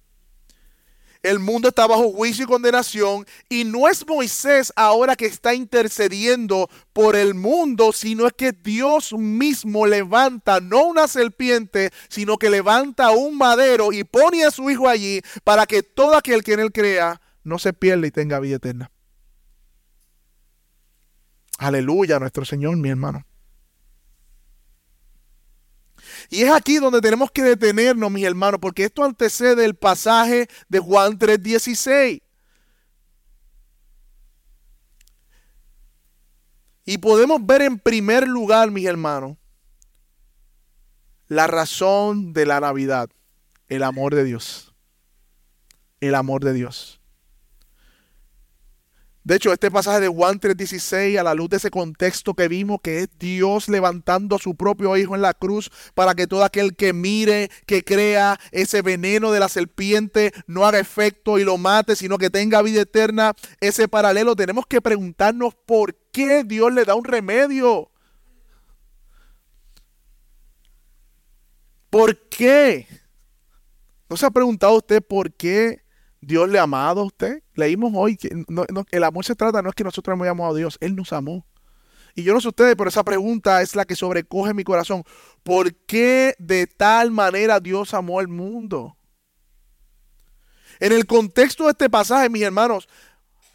El 1.24 1.40
mundo 1.40 1.70
está 1.70 1.88
bajo 1.88 2.12
juicio 2.12 2.44
y 2.44 2.48
condenación 2.48 3.26
y 3.48 3.64
no 3.64 3.88
es 3.88 4.06
Moisés 4.06 4.74
ahora 4.76 5.16
que 5.16 5.26
está 5.26 5.54
intercediendo 5.54 6.70
por 6.92 7.16
el 7.16 7.34
mundo, 7.34 7.94
sino 7.94 8.28
es 8.28 8.34
que 8.34 8.52
Dios 8.52 9.14
mismo 9.14 9.88
levanta 9.88 10.60
no 10.60 10.84
una 10.84 11.08
serpiente, 11.08 11.92
sino 12.10 12.38
que 12.38 12.50
levanta 12.50 13.12
un 13.12 13.38
madero 13.38 13.94
y 13.94 14.04
pone 14.04 14.44
a 14.44 14.52
su 14.52 14.70
hijo 14.70 14.90
allí 14.90 15.22
para 15.46 15.66
que 15.66 15.82
todo 15.82 16.18
aquel 16.18 16.44
que 16.44 16.54
en 16.54 16.60
él 16.60 16.74
crea 16.74 17.22
no 17.46 17.58
se 17.58 17.72
pierda 17.72 18.06
y 18.06 18.12
tenga 18.12 18.42
vida 18.42 18.58
eterna. 18.58 18.92
Aleluya, 21.58 22.20
nuestro 22.20 22.44
Señor, 22.44 22.76
mi 22.76 22.90
hermano. 22.90 23.26
Y 26.30 26.44
es 26.44 26.52
aquí 26.52 26.78
donde 26.78 27.02
tenemos 27.02 27.32
que 27.32 27.44
detenernos, 27.44 28.12
mis 28.12 28.26
hermanos, 28.26 28.60
porque 28.62 28.86
esto 28.86 29.04
antecede 29.04 29.66
el 29.66 29.76
pasaje 29.76 30.48
de 30.70 30.80
Juan 30.80 31.18
3:16. 31.18 32.22
Y 36.86 36.98
podemos 36.98 37.46
ver 37.46 37.62
en 37.62 37.80
primer 37.80 38.28
lugar, 38.28 38.72
mis 38.72 38.86
hermanos, 38.86 39.38
la 41.28 41.48
razón 41.48 42.34
de 42.34 42.46
la 42.46 42.60
Navidad, 42.60 43.10
el 43.68 43.84
amor 43.84 44.16
de 44.16 44.24
Dios. 44.24 44.74
El 46.00 46.16
amor 46.16 46.44
de 46.44 46.54
Dios. 46.54 47.03
De 49.24 49.36
hecho, 49.36 49.54
este 49.54 49.72
pasaje 49.72 50.02
de 50.02 50.10
Juan 50.10 50.38
3:16, 50.38 51.18
a 51.18 51.24
la 51.24 51.34
luz 51.34 51.50
de 51.50 51.58
ese 51.58 51.72
contexto 51.72 52.34
que 52.34 52.50
vimos, 52.50 52.82
que 52.84 53.00
es 53.00 53.10
Dios 53.18 53.70
levantando 53.70 54.36
a 54.36 54.40
su 54.40 54.56
propio 54.56 54.98
Hijo 54.98 55.16
en 55.16 55.22
la 55.22 55.34
cruz 55.34 55.72
para 55.94 56.14
que 56.14 56.28
todo 56.28 56.44
aquel 56.44 56.76
que 56.76 56.92
mire, 56.92 57.50
que 57.66 57.86
crea 57.86 58.38
ese 58.52 58.82
veneno 58.82 59.32
de 59.32 59.40
la 59.40 59.48
serpiente, 59.48 60.34
no 60.46 60.66
haga 60.66 60.80
efecto 60.80 61.40
y 61.40 61.46
lo 61.46 61.58
mate, 61.58 61.96
sino 61.96 62.18
que 62.18 62.30
tenga 62.30 62.62
vida 62.62 62.82
eterna, 62.82 63.34
ese 63.62 63.88
paralelo, 63.88 64.36
tenemos 64.36 64.66
que 64.68 64.82
preguntarnos 64.82 65.56
por 65.56 65.96
qué 66.12 66.44
Dios 66.44 66.74
le 66.74 66.84
da 66.84 66.96
un 66.96 67.06
remedio. 67.06 67.90
¿Por 71.90 72.28
qué? 72.28 72.88
¿No 74.10 74.18
se 74.18 74.26
ha 74.26 74.32
preguntado 74.32 74.76
usted 74.76 75.02
por 75.02 75.32
qué 75.32 75.83
Dios 76.26 76.50
le 76.50 76.60
ha 76.60 76.64
amado 76.64 77.02
a 77.02 77.06
usted. 77.06 77.44
Leímos 77.56 77.92
hoy 77.96 78.18
que 78.18 78.30
el 78.92 79.04
amor 79.04 79.26
se 79.26 79.36
trata, 79.36 79.62
no 79.62 79.70
es 79.70 79.76
que 79.76 79.84
nosotros 79.84 80.14
hemos 80.16 80.28
amado 80.28 80.52
a 80.52 80.58
Dios, 80.58 80.78
Él 80.82 80.96
nos 80.96 81.14
amó. 81.14 81.46
Y 82.16 82.24
yo 82.24 82.34
no 82.34 82.42
sé 82.42 82.48
ustedes, 82.50 82.76
pero 82.76 82.90
esa 82.90 83.04
pregunta 83.04 83.62
es 83.62 83.76
la 83.76 83.86
que 83.86 83.96
sobrecoge 83.96 84.54
mi 84.54 84.64
corazón. 84.64 85.04
¿Por 85.42 85.74
qué 85.74 86.36
de 86.38 86.68
tal 86.68 87.12
manera 87.12 87.60
Dios 87.60 87.94
amó 87.94 88.20
al 88.20 88.28
mundo? 88.28 88.96
En 90.80 90.92
el 90.92 91.06
contexto 91.06 91.66
de 91.66 91.72
este 91.72 91.90
pasaje, 91.90 92.30
mis 92.30 92.44
hermanos, 92.44 92.88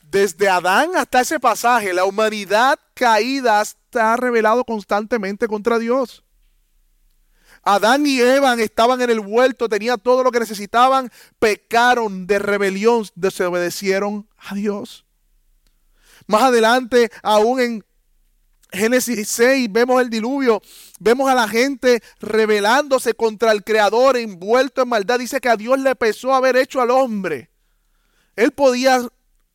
desde 0.02 0.48
Adán 0.48 0.90
hasta 0.96 1.20
ese 1.20 1.38
pasaje, 1.38 1.92
la 1.92 2.04
humanidad 2.04 2.78
caída 2.94 3.60
está 3.60 4.16
revelado 4.16 4.64
constantemente 4.64 5.46
contra 5.46 5.78
Dios. 5.78 6.24
Adán 7.70 8.06
y 8.06 8.18
Eva 8.18 8.54
estaban 8.54 9.02
en 9.02 9.10
el 9.10 9.20
huerto, 9.20 9.68
tenían 9.68 10.00
todo 10.00 10.24
lo 10.24 10.30
que 10.30 10.40
necesitaban, 10.40 11.12
pecaron 11.38 12.26
de 12.26 12.38
rebelión, 12.38 13.04
desobedecieron 13.14 14.26
a 14.38 14.54
Dios. 14.54 15.04
Más 16.26 16.44
adelante, 16.44 17.10
aún 17.22 17.60
en 17.60 17.84
Génesis 18.72 19.28
6, 19.28 19.70
vemos 19.70 20.00
el 20.00 20.08
diluvio, 20.08 20.62
vemos 20.98 21.28
a 21.28 21.34
la 21.34 21.46
gente 21.46 22.02
rebelándose 22.20 23.12
contra 23.12 23.52
el 23.52 23.62
Creador, 23.62 24.16
envuelto 24.16 24.80
en 24.80 24.88
maldad. 24.88 25.18
Dice 25.18 25.38
que 25.38 25.50
a 25.50 25.56
Dios 25.56 25.78
le 25.78 25.94
pesó 25.94 26.32
haber 26.32 26.56
hecho 26.56 26.80
al 26.80 26.90
hombre. 26.90 27.50
Él 28.34 28.52
podía 28.52 29.06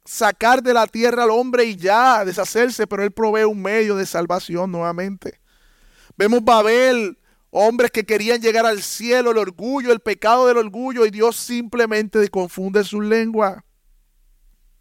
sacar 0.05 0.61
de 0.61 0.75
la 0.75 0.85
tierra 0.85 1.23
al 1.23 1.31
hombre 1.31 1.63
y 1.65 1.77
ya 1.77 2.23
deshacerse, 2.23 2.85
pero 2.85 3.03
él 3.03 3.11
provee 3.11 3.45
un 3.45 3.59
medio 3.59 3.95
de 3.95 4.05
salvación 4.05 4.71
nuevamente. 4.71 5.39
Vemos 6.15 6.43
Babel 6.43 7.17
hombres 7.53 7.91
que 7.91 8.03
querían 8.03 8.41
llegar 8.41 8.65
al 8.65 8.81
cielo, 8.81 9.31
el 9.31 9.37
orgullo, 9.37 9.93
el 9.93 9.99
pecado 9.99 10.47
del 10.47 10.57
orgullo, 10.57 11.05
y 11.05 11.11
Dios 11.11 11.35
simplemente 11.35 12.27
confunde 12.29 12.83
su 12.83 12.99
lengua. 12.99 13.63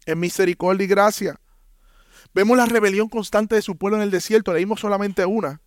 en 0.05 0.19
misericordia 0.19 0.83
y 0.83 0.87
gracia. 0.87 1.39
Vemos 2.33 2.57
la 2.57 2.65
rebelión 2.65 3.07
constante 3.07 3.55
de 3.55 3.61
su 3.61 3.77
pueblo 3.77 3.95
en 3.95 4.03
el 4.03 4.11
desierto, 4.11 4.51
leímos 4.51 4.81
solamente 4.81 5.25
una. 5.25 5.61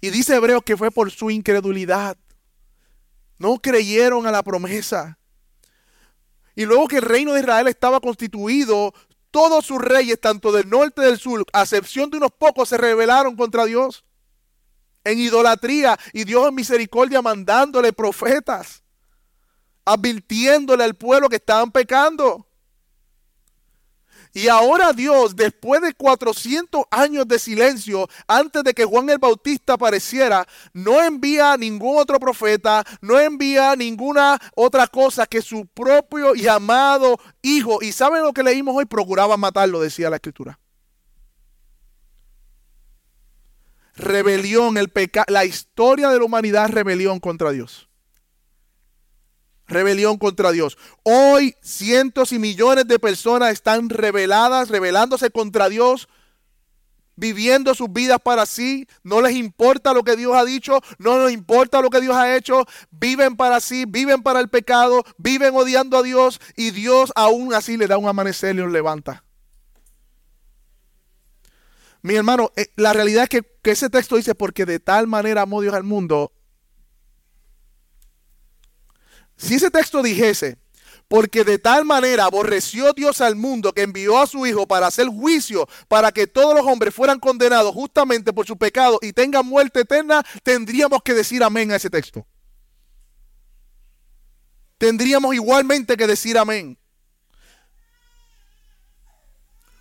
Y 0.00 0.10
dice 0.10 0.34
Hebreos 0.34 0.62
que 0.64 0.76
fue 0.76 0.90
por 0.90 1.12
su 1.12 1.30
incredulidad. 1.30 2.16
No 3.38 3.58
creyeron 3.58 4.26
a 4.26 4.32
la 4.32 4.42
promesa. 4.42 5.16
Y 6.56 6.64
luego 6.64 6.88
que 6.88 6.96
el 6.96 7.02
reino 7.02 7.34
de 7.34 7.40
Israel 7.40 7.68
estaba 7.68 8.00
constituido, 8.00 8.92
todos 9.30 9.66
sus 9.66 9.80
reyes, 9.80 10.18
tanto 10.20 10.50
del 10.50 10.68
norte 10.68 11.02
y 11.02 11.04
del 11.04 11.18
sur, 11.18 11.44
a 11.52 11.62
excepción 11.62 12.10
de 12.10 12.16
unos 12.16 12.32
pocos, 12.32 12.70
se 12.70 12.78
rebelaron 12.78 13.36
contra 13.36 13.64
Dios 13.64 14.04
en 15.08 15.18
idolatría 15.18 15.98
y 16.12 16.24
Dios 16.24 16.48
en 16.48 16.54
misericordia 16.54 17.22
mandándole 17.22 17.92
profetas, 17.92 18.82
advirtiéndole 19.84 20.84
al 20.84 20.94
pueblo 20.94 21.28
que 21.28 21.36
estaban 21.36 21.70
pecando. 21.70 22.46
Y 24.34 24.48
ahora 24.48 24.92
Dios, 24.92 25.34
después 25.34 25.80
de 25.80 25.94
400 25.94 26.84
años 26.90 27.26
de 27.26 27.38
silencio, 27.38 28.08
antes 28.26 28.62
de 28.62 28.74
que 28.74 28.84
Juan 28.84 29.08
el 29.08 29.18
Bautista 29.18 29.72
apareciera, 29.72 30.46
no 30.74 31.02
envía 31.02 31.56
ningún 31.56 31.98
otro 31.98 32.20
profeta, 32.20 32.84
no 33.00 33.18
envía 33.18 33.74
ninguna 33.74 34.38
otra 34.54 34.86
cosa 34.86 35.26
que 35.26 35.40
su 35.40 35.66
propio 35.66 36.34
y 36.34 36.46
amado 36.46 37.18
hijo. 37.40 37.78
¿Y 37.80 37.92
saben 37.92 38.22
lo 38.22 38.34
que 38.34 38.42
leímos 38.42 38.76
hoy? 38.76 38.84
Procuraba 38.84 39.38
matarlo, 39.38 39.80
decía 39.80 40.10
la 40.10 40.16
escritura. 40.16 40.58
Rebelión, 43.98 44.78
el 44.78 44.88
pecado, 44.88 45.26
la 45.28 45.44
historia 45.44 46.08
de 46.08 46.18
la 46.18 46.24
humanidad, 46.24 46.70
rebelión 46.70 47.20
contra 47.20 47.50
Dios 47.50 47.88
rebelión 49.68 50.16
contra 50.16 50.50
Dios. 50.50 50.76
Hoy 51.04 51.54
cientos 51.62 52.32
y 52.32 52.38
millones 52.38 52.88
de 52.88 52.98
personas 52.98 53.52
están 53.52 53.88
rebeladas, 53.88 54.70
rebelándose 54.70 55.30
contra 55.30 55.68
Dios, 55.68 56.08
viviendo 57.14 57.74
sus 57.74 57.92
vidas 57.92 58.18
para 58.22 58.46
sí. 58.46 58.88
No 59.02 59.20
les 59.20 59.36
importa 59.36 59.92
lo 59.92 60.02
que 60.02 60.16
Dios 60.16 60.34
ha 60.34 60.44
dicho, 60.44 60.80
no 60.98 61.24
les 61.24 61.34
importa 61.34 61.80
lo 61.82 61.90
que 61.90 62.00
Dios 62.00 62.16
ha 62.16 62.34
hecho. 62.34 62.64
Viven 62.90 63.36
para 63.36 63.60
sí, 63.60 63.84
viven 63.86 64.22
para 64.22 64.40
el 64.40 64.48
pecado, 64.48 65.04
viven 65.18 65.54
odiando 65.54 65.98
a 65.98 66.02
Dios 66.02 66.40
y 66.56 66.70
Dios 66.70 67.12
aún 67.14 67.54
así 67.54 67.76
le 67.76 67.86
da 67.86 67.98
un 67.98 68.08
amanecer 68.08 68.56
y 68.56 68.58
los 68.58 68.72
levanta. 68.72 69.24
Mi 72.02 72.14
hermano, 72.14 72.52
eh, 72.56 72.68
la 72.76 72.92
realidad 72.92 73.24
es 73.24 73.28
que, 73.28 73.42
que 73.62 73.72
ese 73.72 73.90
texto 73.90 74.16
dice, 74.16 74.34
porque 74.34 74.64
de 74.64 74.80
tal 74.80 75.06
manera 75.06 75.42
amó 75.42 75.60
Dios 75.60 75.74
al 75.74 75.84
mundo, 75.84 76.32
si 79.36 79.54
ese 79.54 79.70
texto 79.70 80.02
dijese, 80.02 80.58
porque 81.08 81.42
de 81.42 81.58
tal 81.58 81.84
manera 81.84 82.26
aborreció 82.26 82.92
Dios 82.92 83.20
al 83.20 83.34
mundo 83.34 83.72
que 83.72 83.82
envió 83.82 84.20
a 84.20 84.26
su 84.26 84.46
Hijo 84.46 84.66
para 84.66 84.88
hacer 84.88 85.06
juicio, 85.08 85.66
para 85.88 86.12
que 86.12 86.26
todos 86.26 86.54
los 86.54 86.66
hombres 86.66 86.94
fueran 86.94 87.18
condenados 87.18 87.72
justamente 87.72 88.32
por 88.32 88.46
su 88.46 88.58
pecado 88.58 88.98
y 89.00 89.12
tengan 89.12 89.46
muerte 89.46 89.80
eterna, 89.80 90.24
tendríamos 90.42 91.02
que 91.02 91.14
decir 91.14 91.42
amén 91.42 91.70
a 91.72 91.76
ese 91.76 91.88
texto. 91.88 92.26
Tendríamos 94.76 95.34
igualmente 95.34 95.96
que 95.96 96.06
decir 96.06 96.36
amén. 96.36 96.78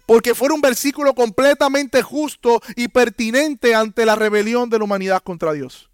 Porque 0.07 0.33
fuera 0.33 0.55
un 0.55 0.61
versículo 0.61 1.13
completamente 1.13 2.01
justo 2.01 2.61
y 2.77 2.87
pertinente 2.87 3.75
ante 3.75 4.05
la 4.05 4.15
rebelión 4.15 4.69
de 4.69 4.77
la 4.79 4.85
humanidad 4.85 5.21
contra 5.21 5.51
Dios. 5.51 5.91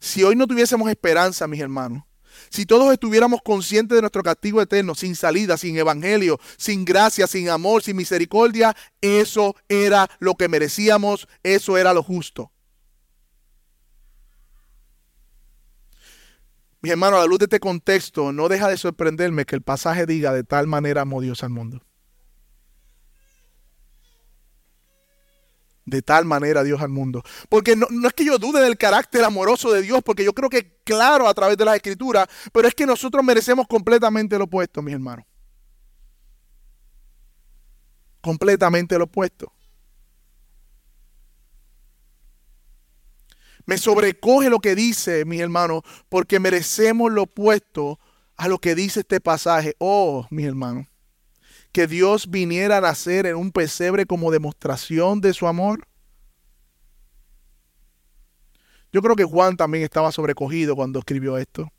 Si 0.00 0.24
hoy 0.24 0.34
no 0.34 0.48
tuviésemos 0.48 0.90
esperanza, 0.90 1.46
mis 1.46 1.60
hermanos, 1.60 2.02
si 2.50 2.66
todos 2.66 2.92
estuviéramos 2.92 3.40
conscientes 3.40 3.94
de 3.94 4.02
nuestro 4.02 4.24
castigo 4.24 4.60
eterno, 4.60 4.96
sin 4.96 5.14
salida, 5.14 5.56
sin 5.56 5.78
evangelio, 5.78 6.40
sin 6.56 6.84
gracia, 6.84 7.28
sin 7.28 7.48
amor, 7.48 7.84
sin 7.84 7.96
misericordia, 7.96 8.76
eso 9.00 9.54
era 9.68 10.10
lo 10.18 10.34
que 10.34 10.48
merecíamos, 10.48 11.28
eso 11.44 11.78
era 11.78 11.94
lo 11.94 12.02
justo. 12.02 12.50
Mis 16.82 16.90
hermanos, 16.90 17.18
a 17.18 17.22
la 17.22 17.26
luz 17.26 17.38
de 17.38 17.44
este 17.44 17.60
contexto, 17.60 18.32
no 18.32 18.48
deja 18.48 18.68
de 18.68 18.76
sorprenderme 18.76 19.46
que 19.46 19.54
el 19.54 19.62
pasaje 19.62 20.04
diga 20.04 20.32
de 20.32 20.42
tal 20.42 20.66
manera 20.66 21.02
amó 21.02 21.20
Dios 21.20 21.44
al 21.44 21.50
mundo. 21.50 21.80
De 25.86 26.02
tal 26.02 26.24
manera 26.24 26.62
Dios 26.62 26.80
al 26.80 26.88
mundo. 26.88 27.22
Porque 27.48 27.76
no, 27.76 27.86
es 28.06 28.12
que 28.14 28.24
yo 28.24 28.38
dude 28.38 28.60
del 28.60 28.76
carácter 28.76 29.24
amoroso 29.24 29.72
de 29.72 29.82
Dios, 29.82 30.02
porque 30.04 30.24
yo 30.24 30.32
creo 30.32 30.48
que 30.48 30.78
claro 30.84 31.28
a 31.28 31.34
través 31.34 31.56
de 31.56 31.64
las 31.64 31.76
escrituras, 31.76 32.28
pero 32.52 32.68
es 32.68 32.74
que 32.74 32.86
nosotros 32.86 33.24
merecemos 33.24 33.66
completamente 33.66 34.38
lo 34.38 34.44
opuesto, 34.44 34.82
mis 34.82 34.94
hermanos. 34.94 35.24
Completamente 38.20 38.96
lo 38.96 39.04
opuesto. 39.04 39.52
Me 43.66 43.78
sobrecoge 43.78 44.50
lo 44.50 44.60
que 44.60 44.74
dice, 44.74 45.24
mis 45.24 45.40
hermanos, 45.40 45.82
porque 46.08 46.38
merecemos 46.38 47.10
lo 47.10 47.22
opuesto 47.22 47.98
a 48.36 48.48
lo 48.48 48.58
que 48.58 48.74
dice 48.74 49.00
este 49.00 49.20
pasaje. 49.20 49.74
Oh, 49.78 50.26
mis 50.30 50.46
hermanos 50.46 50.86
que 51.74 51.88
Dios 51.88 52.30
viniera 52.30 52.76
a 52.76 52.80
nacer 52.80 53.26
en 53.26 53.34
un 53.34 53.50
pesebre 53.50 54.06
como 54.06 54.30
demostración 54.30 55.20
de 55.20 55.34
su 55.34 55.48
amor? 55.48 55.88
Yo 58.92 59.02
creo 59.02 59.16
que 59.16 59.24
Juan 59.24 59.56
también 59.56 59.82
estaba 59.82 60.12
sobrecogido 60.12 60.76
cuando 60.76 61.00
escribió 61.00 61.36
esto. 61.36 61.72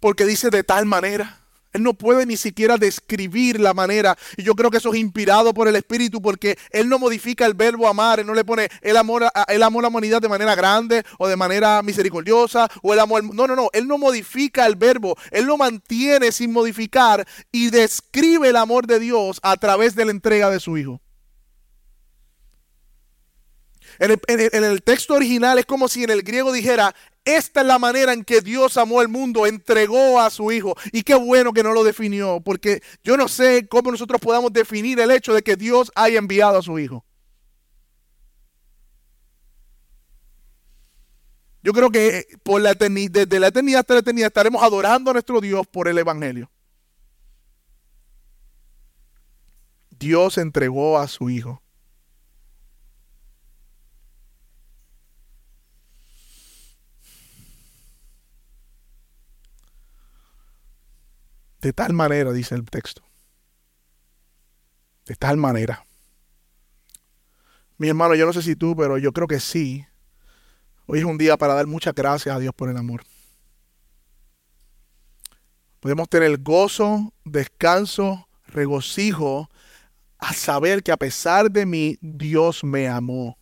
Porque 0.00 0.24
dice 0.24 0.48
de 0.48 0.64
tal 0.64 0.86
manera. 0.86 1.41
Él 1.72 1.82
no 1.82 1.94
puede 1.94 2.26
ni 2.26 2.36
siquiera 2.36 2.76
describir 2.76 3.58
la 3.58 3.72
manera. 3.74 4.16
Y 4.36 4.42
yo 4.42 4.54
creo 4.54 4.70
que 4.70 4.76
eso 4.76 4.92
es 4.92 5.00
inspirado 5.00 5.54
por 5.54 5.68
el 5.68 5.76
Espíritu 5.76 6.20
porque 6.20 6.58
Él 6.70 6.88
no 6.88 6.98
modifica 6.98 7.46
el 7.46 7.54
verbo 7.54 7.88
amar. 7.88 8.20
Él 8.20 8.26
no 8.26 8.34
le 8.34 8.44
pone 8.44 8.68
el 8.82 8.96
amor, 8.96 9.24
el 9.48 9.62
amor 9.62 9.84
a 9.84 9.86
la 9.86 9.88
humanidad 9.88 10.20
de 10.20 10.28
manera 10.28 10.54
grande 10.54 11.02
o 11.18 11.28
de 11.28 11.36
manera 11.36 11.82
misericordiosa 11.82 12.68
o 12.82 12.92
el 12.92 13.00
amor. 13.00 13.24
No, 13.34 13.46
no, 13.46 13.56
no. 13.56 13.70
Él 13.72 13.88
no 13.88 13.96
modifica 13.96 14.66
el 14.66 14.76
verbo. 14.76 15.16
Él 15.30 15.44
lo 15.44 15.56
mantiene 15.56 16.30
sin 16.32 16.52
modificar 16.52 17.26
y 17.50 17.70
describe 17.70 18.48
el 18.48 18.56
amor 18.56 18.86
de 18.86 18.98
Dios 18.98 19.40
a 19.42 19.56
través 19.56 19.94
de 19.94 20.04
la 20.04 20.10
entrega 20.10 20.50
de 20.50 20.60
su 20.60 20.76
Hijo. 20.76 21.00
en 23.98 24.64
el 24.64 24.82
texto 24.82 25.14
original 25.14 25.58
es 25.58 25.66
como 25.66 25.88
si 25.88 26.04
en 26.04 26.10
el 26.10 26.22
griego 26.22 26.52
dijera, 26.52 26.94
esta 27.24 27.60
es 27.60 27.66
la 27.66 27.78
manera 27.78 28.12
en 28.12 28.24
que 28.24 28.40
Dios 28.40 28.76
amó 28.76 29.00
al 29.00 29.08
mundo, 29.08 29.46
entregó 29.46 30.20
a 30.20 30.30
su 30.30 30.50
Hijo. 30.50 30.74
Y 30.92 31.02
qué 31.02 31.14
bueno 31.14 31.52
que 31.52 31.62
no 31.62 31.72
lo 31.72 31.84
definió, 31.84 32.40
porque 32.40 32.82
yo 33.04 33.16
no 33.16 33.28
sé 33.28 33.68
cómo 33.68 33.92
nosotros 33.92 34.20
podamos 34.20 34.52
definir 34.52 34.98
el 34.98 35.10
hecho 35.10 35.32
de 35.32 35.42
que 35.42 35.56
Dios 35.56 35.92
haya 35.94 36.18
enviado 36.18 36.58
a 36.58 36.62
su 36.62 36.78
Hijo. 36.78 37.04
Yo 41.62 41.72
creo 41.72 41.90
que 41.90 42.26
por 42.42 42.60
la 42.60 42.74
desde 42.74 43.38
la 43.38 43.46
eternidad 43.46 43.80
hasta 43.80 43.94
la 43.94 44.00
eternidad 44.00 44.26
estaremos 44.26 44.62
adorando 44.64 45.10
a 45.10 45.12
nuestro 45.12 45.40
Dios 45.40 45.64
por 45.68 45.86
el 45.86 45.96
Evangelio. 45.98 46.50
Dios 49.90 50.38
entregó 50.38 50.98
a 50.98 51.06
su 51.06 51.30
Hijo. 51.30 51.61
De 61.62 61.72
tal 61.72 61.92
manera, 61.92 62.32
dice 62.32 62.56
el 62.56 62.68
texto. 62.68 63.02
De 65.06 65.14
tal 65.14 65.36
manera. 65.36 65.86
Mi 67.78 67.88
hermano, 67.88 68.16
yo 68.16 68.26
no 68.26 68.32
sé 68.32 68.42
si 68.42 68.56
tú, 68.56 68.74
pero 68.76 68.98
yo 68.98 69.12
creo 69.12 69.28
que 69.28 69.38
sí. 69.38 69.86
Hoy 70.86 70.98
es 70.98 71.04
un 71.04 71.18
día 71.18 71.36
para 71.36 71.54
dar 71.54 71.68
muchas 71.68 71.94
gracias 71.94 72.34
a 72.34 72.40
Dios 72.40 72.52
por 72.52 72.68
el 72.68 72.76
amor. 72.76 73.04
Podemos 75.78 76.08
tener 76.08 76.36
gozo, 76.38 77.12
descanso, 77.24 78.28
regocijo 78.46 79.48
a 80.18 80.32
saber 80.32 80.82
que 80.82 80.92
a 80.92 80.96
pesar 80.96 81.50
de 81.50 81.64
mí, 81.64 81.96
Dios 82.00 82.64
me 82.64 82.88
amó. 82.88 83.38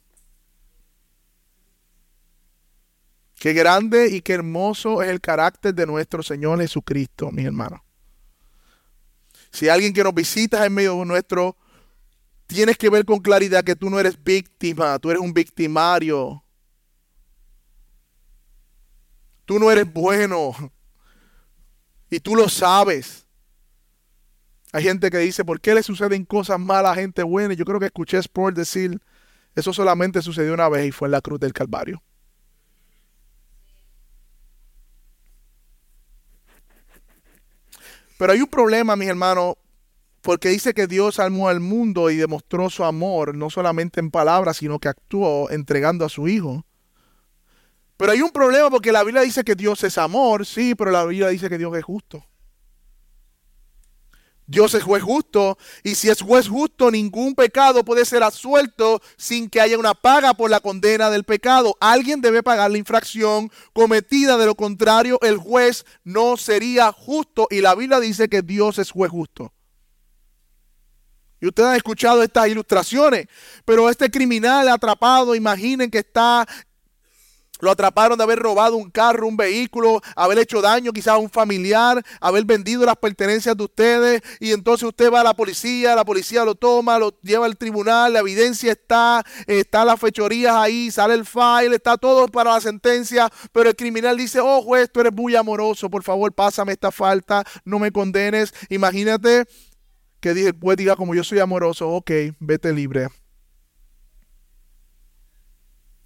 Qué 3.39 3.55
grande 3.55 4.09
y 4.09 4.21
qué 4.21 4.35
hermoso 4.35 5.03
es 5.03 5.09
el 5.09 5.23
carácter 5.23 5.75
de 5.75 5.87
nuestro 5.87 6.23
Señor 6.23 6.61
Jesucristo, 6.61 7.31
mi 7.31 7.45
hermano. 7.45 7.83
Si 9.51 9.69
alguien 9.69 9.93
que 9.93 10.05
nos 10.05 10.15
visita 10.15 10.65
en 10.65 10.75
medio 10.75 11.05
nuestro, 11.05 11.57
tienes 12.47 12.79
que 12.79 12.91
ver 12.91 13.05
con 13.05 13.21
claridad 13.21 13.65
que 13.65 13.77
tú 13.77 13.91
no 13.91 13.99
eres 13.99 14.23
víctima, 14.23 14.99
tú 14.99 15.11
eres 15.11 15.23
un 15.23 15.33
victimario. 15.33 16.43
Tú 19.45 19.59
no 19.59 19.71
eres 19.71 19.93
bueno. 19.93 20.53
Y 22.09 22.21
tú 22.21 22.37
lo 22.37 22.49
sabes. 22.49 23.27
Hay 24.73 24.85
gente 24.85 25.11
que 25.11 25.19
dice, 25.19 25.45
¿por 25.45 25.61
qué 25.61 25.75
le 25.75 25.83
suceden 25.83 26.25
cosas 26.25 26.59
malas 26.59 26.93
a 26.93 27.01
gente 27.01 27.23
buena? 27.23 27.55
Yo 27.55 27.65
creo 27.65 27.81
que 27.81 27.87
escuché 27.87 28.17
a 28.17 28.21
Sport 28.21 28.57
decir, 28.57 29.01
eso 29.55 29.73
solamente 29.73 30.23
sucedió 30.23 30.55
una 30.55 30.69
vez 30.69 30.87
y 30.87 30.93
fue 30.93 31.09
en 31.09 31.13
la 31.13 31.21
cruz 31.21 31.41
del 31.41 31.53
Calvario. 31.53 32.03
Pero 38.21 38.35
hay 38.35 38.43
un 38.43 38.49
problema, 38.49 38.97
mis 38.97 39.09
hermanos, 39.09 39.55
porque 40.21 40.51
dice 40.51 40.75
que 40.75 40.87
Dios 40.87 41.19
amó 41.19 41.49
al 41.49 41.59
mundo 41.59 42.11
y 42.11 42.17
demostró 42.17 42.69
su 42.69 42.85
amor, 42.85 43.35
no 43.35 43.49
solamente 43.49 43.99
en 43.99 44.11
palabras, 44.11 44.59
sino 44.59 44.79
que 44.79 44.89
actuó 44.89 45.49
entregando 45.49 46.05
a 46.05 46.11
su 46.11 46.29
Hijo. 46.29 46.67
Pero 47.97 48.13
hay 48.13 48.21
un 48.21 48.29
problema 48.29 48.69
porque 48.69 48.93
la 48.93 49.05
Biblia 49.05 49.23
dice 49.23 49.43
que 49.43 49.55
Dios 49.55 49.83
es 49.85 49.97
amor, 49.97 50.45
sí, 50.45 50.75
pero 50.75 50.91
la 50.91 51.07
Biblia 51.07 51.29
dice 51.29 51.49
que 51.49 51.57
Dios 51.57 51.75
es 51.75 51.83
justo. 51.83 52.23
Dios 54.51 54.75
es 54.75 54.83
juez 54.83 55.01
justo 55.05 55.57
y 55.85 55.95
si 55.95 56.09
es 56.09 56.23
juez 56.23 56.49
justo, 56.49 56.91
ningún 56.91 57.37
pecado 57.37 57.85
puede 57.85 58.05
ser 58.05 58.25
asuelto 58.25 59.01
sin 59.17 59.49
que 59.49 59.61
haya 59.61 59.79
una 59.79 59.95
paga 59.95 60.35
por 60.35 60.51
la 60.51 60.59
condena 60.59 61.09
del 61.09 61.23
pecado. 61.23 61.77
Alguien 61.79 62.21
debe 62.21 62.43
pagar 62.43 62.69
la 62.69 62.79
infracción 62.79 63.49
cometida, 63.73 64.37
de 64.37 64.47
lo 64.47 64.57
contrario 64.57 65.21
el 65.23 65.37
juez 65.37 65.87
no 66.03 66.37
sería 66.37 66.91
justo 66.91 67.47
y 67.49 67.61
la 67.61 67.77
Biblia 67.77 68.01
dice 68.01 68.29
que 68.29 68.43
Dios 68.43 68.81
es 68.81 68.91
juez 68.91 69.13
justo. 69.13 69.53
Y 71.41 71.47
ustedes 71.47 71.69
han 71.69 71.77
escuchado 71.77 72.21
estas 72.25 72.49
ilustraciones, 72.49 73.29
pero 73.65 73.89
este 73.89 74.11
criminal 74.11 74.69
atrapado, 74.69 75.37
imaginen 75.37 75.93
que 75.93 75.99
está 75.99 76.45
lo 77.61 77.71
atraparon 77.71 78.19
de 78.19 78.25
haber 78.25 78.39
robado 78.39 78.77
un 78.77 78.91
carro, 78.91 79.27
un 79.27 79.37
vehículo, 79.37 80.01
haber 80.17 80.39
hecho 80.39 80.61
daño 80.61 80.93
quizás 80.93 81.15
a 81.15 81.19
un 81.19 81.31
familiar, 81.31 82.03
haber 82.21 82.45
vendido 82.45 82.85
las 82.85 82.97
pertenencias 82.97 83.57
de 83.57 83.65
ustedes. 83.65 84.23
Y 84.41 84.53
entonces 84.53 84.89
usted 84.89 85.13
va 85.13 85.21
a 85.21 85.25
la 85.25 85.35
policía, 85.35 85.95
la 85.95 86.05
policía 86.05 86.45
lo 86.45 86.55
toma, 86.55 86.99
lo 86.99 87.19
lleva 87.23 87.47
al 87.47 87.57
tribunal, 87.57 88.13
la 88.13 88.21
evidencia 88.21 88.73
está, 88.73 89.25
está 89.47 89.85
las 89.85 90.01
fechorías 90.01 90.55
ahí, 90.55 90.91
sale 90.91 91.15
el 91.15 91.25
file, 91.25 91.77
está 91.77 91.97
todo 91.97 92.29
para 92.29 92.53
la 92.53 92.61
sentencia. 92.61 93.29
Pero 93.53 93.71
el 93.71 93.77
criminal 93.77 94.17
dice, 94.17 94.41
oh 94.41 94.63
juez, 94.63 94.91
tú 94.93 95.01
eres 95.01 95.13
muy 95.13 95.37
amoroso, 95.37 95.91
por 95.91 96.03
favor 96.03 96.33
pásame 96.33 96.73
esta 96.73 96.91
falta, 96.91 97.45
no 97.65 97.79
me 97.79 97.93
condenes. 97.93 98.53
Imagínate 98.69 99.47
que 100.21 100.31
el 100.31 100.55
juez 100.61 100.77
diga 100.77 100.97
como 100.97 101.15
yo 101.15 101.25
soy 101.25 101.39
amoroso, 101.39 101.89
ok, 101.89 102.11
vete 102.39 102.73
libre. 102.73 103.09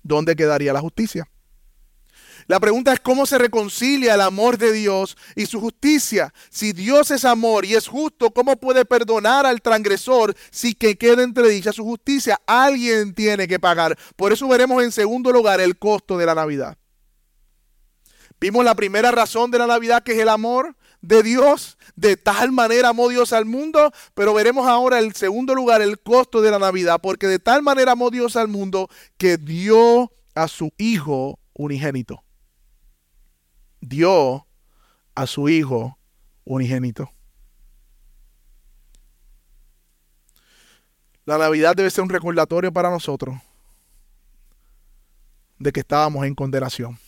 ¿Dónde 0.03 0.37
quedaría 0.37 0.73
la 0.73 0.81
justicia? 0.81 1.29
La 2.47 2.61
pregunta 2.61 2.93
es 2.93 3.01
cómo 3.01 3.25
se 3.25 3.39
reconcilia 3.39 4.15
el 4.15 4.21
amor 4.21 4.59
de 4.59 4.73
Dios 4.73 5.17
y 5.35 5.47
su 5.47 5.61
justicia. 5.61 6.33
Si 6.51 6.73
Dios 6.73 7.11
es 7.11 7.25
amor 7.25 7.65
y 7.65 7.75
es 7.75 7.89
justo, 7.89 8.31
¿cómo 8.33 8.57
puede 8.57 8.85
perdonar 8.85 9.47
al 9.47 9.63
transgresor 9.63 10.35
si 10.51 10.75
que 10.75 10.97
queda 10.97 11.23
entre 11.23 11.49
dicha 11.49 11.73
su 11.73 11.85
justicia? 11.85 12.41
Alguien 12.47 13.15
tiene 13.15 13.49
que 13.49 13.59
pagar. 13.59 13.97
Por 14.17 14.33
eso 14.33 14.47
veremos 14.49 14.83
en 14.83 14.93
segundo 14.93 15.33
lugar 15.33 15.61
el 15.61 15.79
costo 15.79 16.19
de 16.19 16.27
la 16.27 16.35
Navidad. 16.35 16.77
Vimos 18.41 18.65
la 18.65 18.75
primera 18.75 19.11
razón 19.11 19.51
de 19.51 19.59
la 19.59 19.67
Navidad 19.67 20.03
que 20.03 20.13
es 20.13 20.19
el 20.19 20.29
amor 20.29 20.77
de 21.01 21.23
Dios. 21.23 21.79
De 21.97 22.19
tal 22.19 22.53
manera 22.53 22.91
amó 22.91 23.09
Dios 23.09 23.33
al 23.33 23.47
mundo, 23.47 23.91
pero 24.13 24.35
veremos 24.35 24.67
ahora 24.67 25.01
en 25.01 25.15
segundo 25.15 25.55
lugar 25.55 25.81
el 25.81 25.99
costo 25.99 26.43
de 26.43 26.51
la 26.51 26.59
Navidad, 26.59 27.01
porque 27.03 27.27
de 27.27 27.39
tal 27.39 27.63
manera 27.63 27.93
amó 27.93 28.11
Dios 28.11 28.37
al 28.37 28.49
mundo 28.49 28.91
que 29.17 29.39
dio 29.39 30.13
a 30.35 30.49
su 30.49 30.73
Hijo 30.77 31.39
unigénito 31.55 32.24
dio 33.85 34.47
a 35.15 35.27
su 35.27 35.49
Hijo 35.49 35.99
unigénito. 36.45 37.11
La 41.25 41.39
Navidad 41.39 41.75
debe 41.75 41.91
ser 41.91 42.05
un 42.05 42.11
recordatorio 42.11 42.73
para 42.73 42.91
nosotros 42.91 43.37
de 45.59 45.73
que 45.73 45.81
estábamos 45.81 46.27
en 46.27 46.35
condenación 46.35 46.99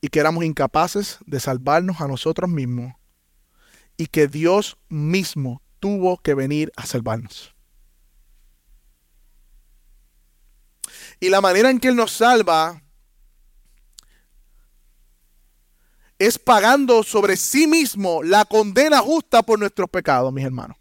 y 0.00 0.08
que 0.08 0.20
éramos 0.20 0.44
incapaces 0.44 1.18
de 1.26 1.40
salvarnos 1.40 2.00
a 2.00 2.08
nosotros 2.08 2.48
mismos 2.48 2.94
y 3.96 4.06
que 4.06 4.28
Dios 4.28 4.78
mismo 4.88 5.60
tuvo 5.80 6.18
que 6.18 6.34
venir 6.34 6.72
a 6.76 6.86
salvarnos. 6.86 7.54
Y 11.20 11.28
la 11.28 11.40
manera 11.40 11.70
en 11.70 11.80
que 11.80 11.88
Él 11.88 11.96
nos 11.96 12.12
salva 12.12 12.82
es 16.18 16.38
pagando 16.38 17.02
sobre 17.02 17.36
sí 17.36 17.66
mismo 17.66 18.22
la 18.22 18.44
condena 18.44 18.98
justa 18.98 19.42
por 19.42 19.58
nuestros 19.58 19.88
pecados, 19.88 20.32
mis 20.32 20.44
hermanos. 20.44 20.76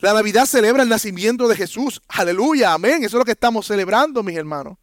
La 0.00 0.12
Navidad 0.12 0.44
celebra 0.44 0.82
el 0.82 0.88
nacimiento 0.88 1.48
de 1.48 1.56
Jesús. 1.56 2.02
Aleluya, 2.08 2.74
amén. 2.74 3.02
Eso 3.02 3.16
es 3.16 3.20
lo 3.20 3.24
que 3.24 3.32
estamos 3.32 3.66
celebrando, 3.66 4.22
mis 4.22 4.36
hermanos. 4.36 4.76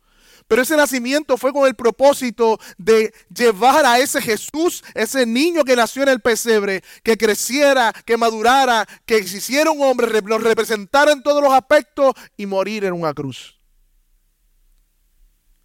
Pero 0.48 0.62
ese 0.62 0.76
nacimiento 0.76 1.38
fue 1.38 1.54
con 1.54 1.68
el 1.68 1.76
propósito 1.76 2.60
de 2.78 3.13
llevar 3.34 3.86
a 3.86 4.00
ese 4.00 4.22
Jesús, 4.22 4.84
ese 4.94 5.26
niño 5.26 5.63
que 5.63 5.76
nació 5.76 6.04
en 6.04 6.10
el 6.10 6.20
pesebre, 6.20 6.84
que 7.02 7.18
creciera, 7.18 7.94
que 8.06 8.18
madurara, 8.18 8.86
que 9.06 9.26
se 9.26 9.38
hiciera 9.38 9.72
un 9.72 9.82
hombre, 9.82 10.22
nos 10.22 10.44
representara 10.44 11.12
en 11.12 11.24
todos 11.24 11.42
los 11.42 11.54
aspectos 11.54 12.13
y 12.36 12.46
morir 12.46 12.84
en 12.84 12.94
una 12.94 13.13
cruz. 13.13 13.62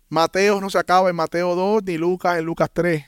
Mateo 0.09 0.61
no 0.61 0.71
se 0.71 0.79
acaba 0.79 1.11
en 1.11 1.16
Mateo 1.16 1.55
2 1.55 1.83
ni 1.85 1.99
Lucas 1.99 2.38
en 2.38 2.44
Lucas 2.44 2.71
3. 2.73 3.05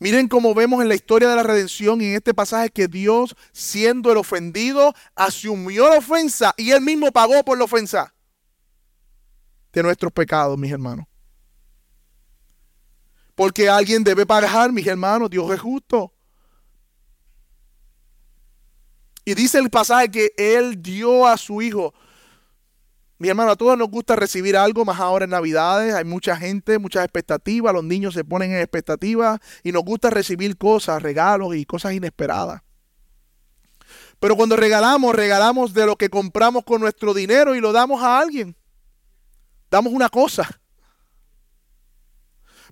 Miren 0.00 0.28
cómo 0.28 0.54
vemos 0.54 0.82
en 0.82 0.88
la 0.88 0.96
historia 0.96 1.28
de 1.28 1.36
la 1.36 1.44
redención 1.44 2.00
y 2.00 2.06
en 2.06 2.14
este 2.16 2.34
pasaje 2.34 2.68
que 2.70 2.88
Dios, 2.88 3.36
siendo 3.52 4.10
el 4.10 4.18
ofendido, 4.18 4.92
asumió 5.14 5.88
la 5.88 5.98
ofensa 5.98 6.52
y 6.56 6.72
él 6.72 6.80
mismo 6.80 7.10
pagó 7.12 7.44
por 7.44 7.56
la 7.56 7.64
ofensa 7.64 8.12
de 9.72 9.82
nuestros 9.82 10.12
pecados, 10.12 10.58
mis 10.58 10.72
hermanos. 10.72 11.06
Porque 13.34 13.68
alguien 13.68 14.04
debe 14.04 14.26
pagar, 14.26 14.72
mis 14.72 14.86
hermanos, 14.86 15.30
Dios 15.30 15.50
es 15.52 15.60
justo. 15.60 16.12
Y 19.24 19.34
dice 19.34 19.58
el 19.58 19.70
pasaje 19.70 20.10
que 20.10 20.32
él 20.36 20.82
dio 20.82 21.26
a 21.26 21.36
su 21.38 21.62
hijo 21.62 21.94
mi 23.18 23.28
hermano, 23.28 23.52
a 23.52 23.56
todos 23.56 23.78
nos 23.78 23.88
gusta 23.88 24.16
recibir 24.16 24.56
algo, 24.56 24.84
más 24.84 24.98
ahora 24.98 25.24
en 25.24 25.30
Navidades. 25.30 25.94
Hay 25.94 26.04
mucha 26.04 26.36
gente, 26.36 26.78
muchas 26.78 27.04
expectativas. 27.04 27.72
Los 27.72 27.84
niños 27.84 28.14
se 28.14 28.24
ponen 28.24 28.52
en 28.52 28.58
expectativas 28.58 29.40
y 29.62 29.72
nos 29.72 29.84
gusta 29.84 30.10
recibir 30.10 30.56
cosas, 30.56 31.02
regalos 31.02 31.54
y 31.54 31.64
cosas 31.64 31.92
inesperadas. 31.92 32.62
Pero 34.18 34.36
cuando 34.36 34.56
regalamos, 34.56 35.14
regalamos 35.14 35.74
de 35.74 35.86
lo 35.86 35.96
que 35.96 36.08
compramos 36.08 36.64
con 36.64 36.80
nuestro 36.80 37.14
dinero 37.14 37.54
y 37.54 37.60
lo 37.60 37.72
damos 37.72 38.02
a 38.02 38.18
alguien. 38.18 38.56
Damos 39.70 39.92
una 39.92 40.08
cosa. 40.08 40.60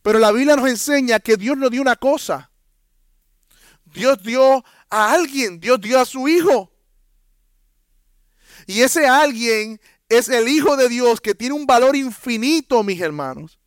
Pero 0.03 0.19
la 0.19 0.33
Biblia 0.33 0.57
nos 0.57 0.69
enseña 0.69 1.21
que 1.21 1.37
Dios 1.37 1.57
no 1.57 1.71
dio 1.71 1.81
una 1.81 1.97
cosa. 1.97 2.51
Dios 3.85 4.23
dio 4.23 4.65
a 4.91 5.13
alguien, 5.13 5.61
Dios 5.61 5.81
dio 5.81 6.01
a 6.01 6.05
su 6.05 6.27
hijo. 6.27 6.73
Y 8.67 8.81
ese 8.83 9.07
alguien 9.07 9.81
es 10.19 10.29
el 10.29 10.49
Hijo 10.49 10.77
de 10.77 10.89
Dios 10.89 11.21
que 11.21 11.35
tiene 11.35 11.55
un 11.55 11.67
valor 11.67 11.97
infinito, 11.97 12.83
mis 12.83 13.01
hermanos. 13.01 13.59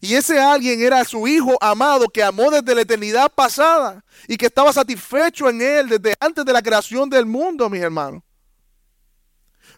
Y 0.00 0.14
ese 0.14 0.40
alguien 0.40 0.80
era 0.80 1.04
su 1.04 1.28
Hijo 1.28 1.58
amado 1.60 2.08
que 2.08 2.22
amó 2.22 2.50
desde 2.50 2.74
la 2.74 2.80
eternidad 2.80 3.30
pasada 3.30 4.02
y 4.26 4.36
que 4.36 4.46
estaba 4.46 4.72
satisfecho 4.72 5.48
en 5.48 5.60
él 5.60 5.88
desde 5.88 6.14
antes 6.20 6.44
de 6.44 6.52
la 6.52 6.62
creación 6.62 7.10
del 7.10 7.26
mundo, 7.26 7.68
mis 7.68 7.82
hermanos. 7.82 8.22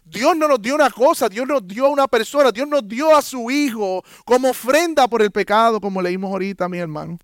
Dios 0.05 0.35
no 0.35 0.47
nos 0.47 0.61
dio 0.61 0.75
una 0.75 0.89
cosa, 0.89 1.27
Dios 1.27 1.47
nos 1.47 1.65
dio 1.67 1.89
una 1.89 2.07
persona, 2.07 2.51
Dios 2.51 2.67
nos 2.67 2.87
dio 2.87 3.15
a 3.15 3.21
su 3.21 3.51
Hijo 3.51 4.03
como 4.25 4.49
ofrenda 4.49 5.07
por 5.07 5.21
el 5.21 5.31
pecado, 5.31 5.81
como 5.81 6.01
leímos 6.01 6.31
ahorita, 6.31 6.69
mis 6.69 6.81
hermanos. 6.81 7.19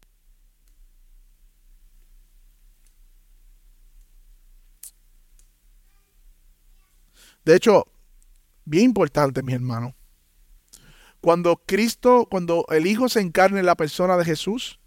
De 7.49 7.55
hecho, 7.55 7.87
bien 8.63 8.83
importante, 8.83 9.41
mis 9.41 9.55
hermanos. 9.55 9.95
Cuando 11.19 11.55
Cristo, 11.55 12.27
cuando 12.29 12.63
el 12.69 12.85
Hijo 12.85 13.09
se 13.09 13.21
encarna 13.21 13.59
en 13.59 13.65
la 13.65 13.73
persona 13.73 14.17
de 14.17 14.23
Jesús, 14.23 14.79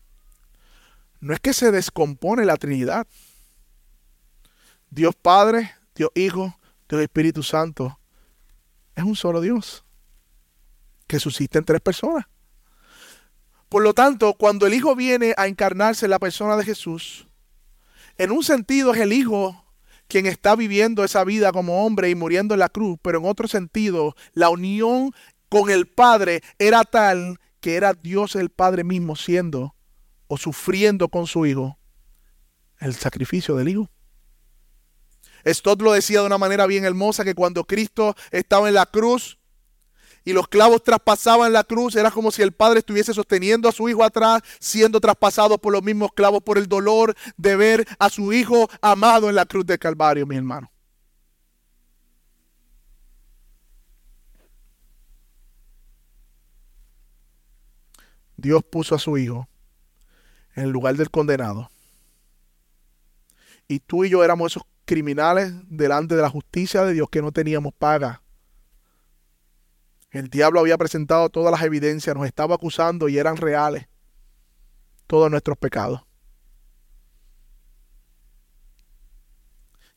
no 1.18 1.34
es 1.34 1.40
que 1.40 1.54
se 1.54 1.72
descompone 1.72 2.44
la 2.44 2.56
Trinidad. 2.56 3.08
Dios 4.90 5.16
Padre, 5.16 5.74
Dios 5.96 6.10
Hijo, 6.14 6.56
Dios 6.88 7.02
Espíritu 7.02 7.42
Santo, 7.42 7.98
es 8.94 9.02
un 9.02 9.16
solo 9.16 9.40
Dios 9.40 9.84
que 11.08 11.18
subsiste 11.18 11.58
en 11.58 11.64
tres 11.64 11.80
personas. 11.80 12.26
Por 13.68 13.82
lo 13.82 13.92
tanto, 13.92 14.34
cuando 14.34 14.68
el 14.68 14.74
Hijo 14.74 14.94
viene 14.94 15.34
a 15.36 15.48
encarnarse 15.48 16.06
en 16.06 16.10
la 16.10 16.20
persona 16.20 16.56
de 16.56 16.64
Jesús, 16.64 17.26
en 18.18 18.30
un 18.30 18.44
sentido 18.44 18.94
es 18.94 19.00
el 19.00 19.12
Hijo 19.12 19.61
quien 20.08 20.26
está 20.26 20.56
viviendo 20.56 21.04
esa 21.04 21.24
vida 21.24 21.52
como 21.52 21.86
hombre 21.86 22.10
y 22.10 22.14
muriendo 22.14 22.54
en 22.54 22.60
la 22.60 22.68
cruz, 22.68 22.98
pero 23.02 23.18
en 23.18 23.26
otro 23.26 23.48
sentido, 23.48 24.14
la 24.32 24.50
unión 24.50 25.12
con 25.48 25.70
el 25.70 25.86
Padre 25.86 26.42
era 26.58 26.84
tal 26.84 27.38
que 27.60 27.76
era 27.76 27.94
Dios 27.94 28.36
el 28.36 28.50
Padre 28.50 28.84
mismo 28.84 29.16
siendo 29.16 29.74
o 30.26 30.36
sufriendo 30.36 31.08
con 31.08 31.26
su 31.26 31.46
Hijo 31.46 31.78
el 32.78 32.94
sacrificio 32.94 33.56
del 33.56 33.68
Hijo. 33.68 33.90
Stott 35.46 35.80
lo 35.82 35.92
decía 35.92 36.20
de 36.20 36.26
una 36.26 36.38
manera 36.38 36.66
bien 36.66 36.84
hermosa 36.84 37.24
que 37.24 37.34
cuando 37.34 37.64
Cristo 37.64 38.14
estaba 38.30 38.68
en 38.68 38.74
la 38.74 38.86
cruz, 38.86 39.38
y 40.24 40.32
los 40.32 40.48
clavos 40.48 40.82
traspasaban 40.82 41.52
la 41.52 41.64
cruz, 41.64 41.96
era 41.96 42.10
como 42.10 42.30
si 42.30 42.42
el 42.42 42.52
padre 42.52 42.80
estuviese 42.80 43.14
sosteniendo 43.14 43.68
a 43.68 43.72
su 43.72 43.88
hijo 43.88 44.04
atrás, 44.04 44.42
siendo 44.60 45.00
traspasado 45.00 45.58
por 45.58 45.72
los 45.72 45.82
mismos 45.82 46.12
clavos 46.12 46.42
por 46.42 46.58
el 46.58 46.66
dolor 46.66 47.14
de 47.36 47.56
ver 47.56 47.86
a 47.98 48.08
su 48.08 48.32
hijo 48.32 48.68
amado 48.80 49.28
en 49.28 49.34
la 49.34 49.46
cruz 49.46 49.66
del 49.66 49.78
Calvario, 49.78 50.26
mi 50.26 50.36
hermano. 50.36 50.70
Dios 58.36 58.64
puso 58.64 58.94
a 58.96 58.98
su 58.98 59.16
hijo 59.18 59.48
en 60.54 60.70
lugar 60.70 60.96
del 60.96 61.10
condenado. 61.10 61.70
Y 63.68 63.78
tú 63.78 64.04
y 64.04 64.10
yo 64.10 64.24
éramos 64.24 64.52
esos 64.52 64.64
criminales 64.84 65.52
delante 65.68 66.16
de 66.16 66.22
la 66.22 66.28
justicia 66.28 66.84
de 66.84 66.92
Dios 66.92 67.08
que 67.08 67.22
no 67.22 67.32
teníamos 67.32 67.72
paga. 67.72 68.21
El 70.12 70.28
diablo 70.28 70.60
había 70.60 70.76
presentado 70.76 71.30
todas 71.30 71.50
las 71.50 71.62
evidencias, 71.62 72.14
nos 72.14 72.26
estaba 72.26 72.54
acusando 72.54 73.08
y 73.08 73.16
eran 73.16 73.38
reales 73.38 73.88
todos 75.06 75.30
nuestros 75.30 75.56
pecados. 75.56 76.02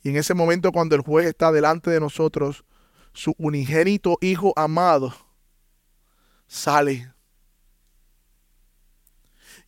Y 0.02 0.10
en 0.10 0.16
ese 0.16 0.34
momento 0.34 0.72
cuando 0.72 0.96
el 0.96 1.02
juez 1.02 1.28
está 1.28 1.52
delante 1.52 1.90
de 1.90 2.00
nosotros, 2.00 2.64
su 3.12 3.34
unigénito 3.38 4.18
Hijo 4.22 4.54
amado 4.56 5.14
sale. 6.48 7.12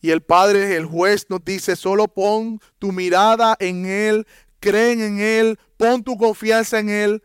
Y 0.00 0.10
el 0.10 0.22
Padre, 0.22 0.76
el 0.76 0.86
juez 0.86 1.26
nos 1.28 1.44
dice, 1.44 1.76
solo 1.76 2.08
pon 2.08 2.60
tu 2.78 2.92
mirada 2.92 3.56
en 3.58 3.84
Él, 3.84 4.26
creen 4.60 5.00
en 5.02 5.18
Él, 5.18 5.58
pon 5.76 6.02
tu 6.02 6.16
confianza 6.16 6.78
en 6.78 6.88
Él, 6.88 7.22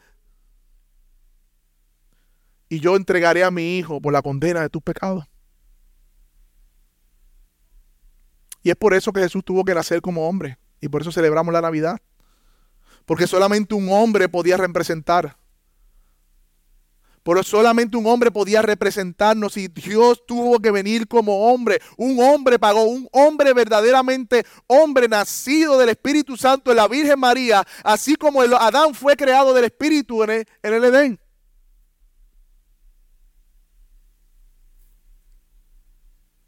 y 2.74 2.80
yo 2.80 2.96
entregaré 2.96 3.44
a 3.44 3.52
mi 3.52 3.78
hijo 3.78 4.02
por 4.02 4.12
la 4.12 4.24
condena 4.24 4.62
de 4.62 4.70
tus 4.70 4.82
pecados. 4.82 5.26
Y 8.64 8.72
es 8.72 8.76
por 8.76 8.96
eso 8.96 9.14
que 9.14 9.20
Jesús 9.20 9.46
tuvo 9.46 9.64
que 9.64 9.76
nacer 9.76 10.02
como 10.02 10.28
hombre. 10.28 10.58
Y 10.82 10.88
por 10.88 11.04
eso 11.04 11.12
celebramos 11.12 11.54
la 11.54 11.62
Navidad. 11.62 12.02
Porque 13.06 13.28
solamente 13.28 13.76
un 13.76 13.92
hombre 13.92 14.28
podía 14.28 14.58
representar. 14.58 15.38
Pero 17.22 17.44
solamente 17.44 17.96
un 17.96 18.08
hombre 18.08 18.32
podía 18.32 18.64
representarnos 18.64 19.56
y 19.56 19.68
Dios 19.68 20.26
tuvo 20.26 20.58
que 20.58 20.72
venir 20.72 21.08
como 21.08 21.54
hombre. 21.54 21.80
Un 21.96 22.20
hombre 22.24 22.58
pagó, 22.58 22.86
un 22.86 23.08
hombre 23.12 23.54
verdaderamente 23.54 24.48
hombre 24.66 25.08
nacido 25.08 25.78
del 25.78 25.90
Espíritu 25.90 26.38
Santo 26.38 26.72
en 26.72 26.78
la 26.78 26.88
Virgen 26.88 27.20
María, 27.20 27.64
así 27.84 28.16
como 28.16 28.42
el 28.42 28.52
Adán 28.56 28.96
fue 28.96 29.16
creado 29.16 29.54
del 29.54 29.66
Espíritu 29.66 30.24
en 30.24 30.30
el, 30.32 30.48
en 30.64 30.74
el 30.74 30.84
Edén. 30.86 31.23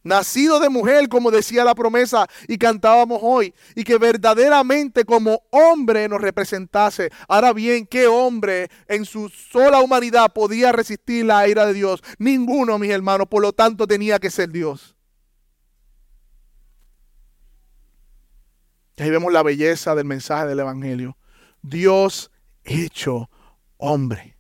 Nacido 0.06 0.62
de 0.62 0.70
mujer, 0.70 1.10
como 1.10 1.32
decía 1.32 1.66
la 1.66 1.76
promesa 1.76 2.28
y 2.48 2.58
cantábamos 2.58 3.20
hoy, 3.22 3.54
y 3.76 3.84
que 3.84 3.98
verdaderamente 3.98 5.04
como 5.04 5.44
hombre 5.50 6.08
nos 6.08 6.22
representase. 6.22 7.10
Ahora 7.28 7.52
bien, 7.52 7.86
¿qué 7.86 8.08
hombre 8.08 8.70
en 8.88 9.04
su 9.04 9.28
sola 9.28 9.82
humanidad 9.82 10.32
podía 10.32 10.72
resistir 10.72 11.26
la 11.26 11.46
ira 11.48 11.66
de 11.66 11.74
Dios? 11.74 12.02
Ninguno, 12.20 12.80
mis 12.80 12.92
hermanos, 12.92 13.28
por 13.28 13.42
lo 13.42 13.52
tanto 13.52 13.86
tenía 13.86 14.20
que 14.20 14.30
ser 14.30 14.50
Dios. 14.52 14.96
Y 18.98 19.04
ahí 19.04 19.10
vemos 19.10 19.34
la 19.34 19.44
belleza 19.44 19.94
del 19.96 20.06
mensaje 20.06 20.46
del 20.46 20.60
Evangelio. 20.60 21.18
Dios 21.62 22.32
hecho 22.64 23.30
hombre. 23.78 24.35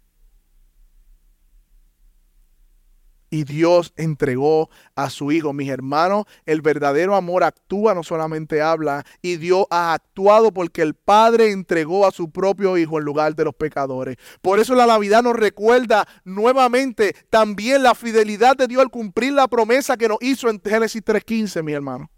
Y 3.35 3.43
Dios 3.43 3.91
entregó 3.97 4.69
a 4.95 5.09
su 5.09 5.29
Hijo. 5.29 5.51
Mis 5.51 5.69
hermanos, 5.69 6.23
el 6.45 6.61
verdadero 6.61 7.15
amor 7.15 7.43
actúa, 7.43 7.93
no 7.93 8.01
solamente 8.01 8.61
habla, 8.61 9.05
y 9.21 9.35
Dios 9.35 9.65
ha 9.71 9.91
actuado 9.91 10.53
porque 10.53 10.81
el 10.81 10.93
Padre 10.93 11.51
entregó 11.51 12.07
a 12.07 12.11
su 12.11 12.31
propio 12.31 12.77
Hijo 12.77 12.97
en 12.97 13.03
lugar 13.03 13.35
de 13.35 13.43
los 13.43 13.53
pecadores. 13.53 14.15
Por 14.41 14.59
eso 14.59 14.73
la 14.73 14.87
Navidad 14.87 15.21
nos 15.21 15.35
recuerda 15.35 16.07
nuevamente 16.23 17.13
también 17.29 17.83
la 17.83 17.93
fidelidad 17.93 18.55
de 18.55 18.67
Dios 18.67 18.81
al 18.81 18.89
cumplir 18.89 19.33
la 19.33 19.49
promesa 19.49 19.97
que 19.97 20.07
nos 20.07 20.19
hizo 20.21 20.49
en 20.49 20.61
Génesis 20.63 21.03
3.15, 21.03 21.61
mi 21.61 21.73
hermano. 21.73 22.09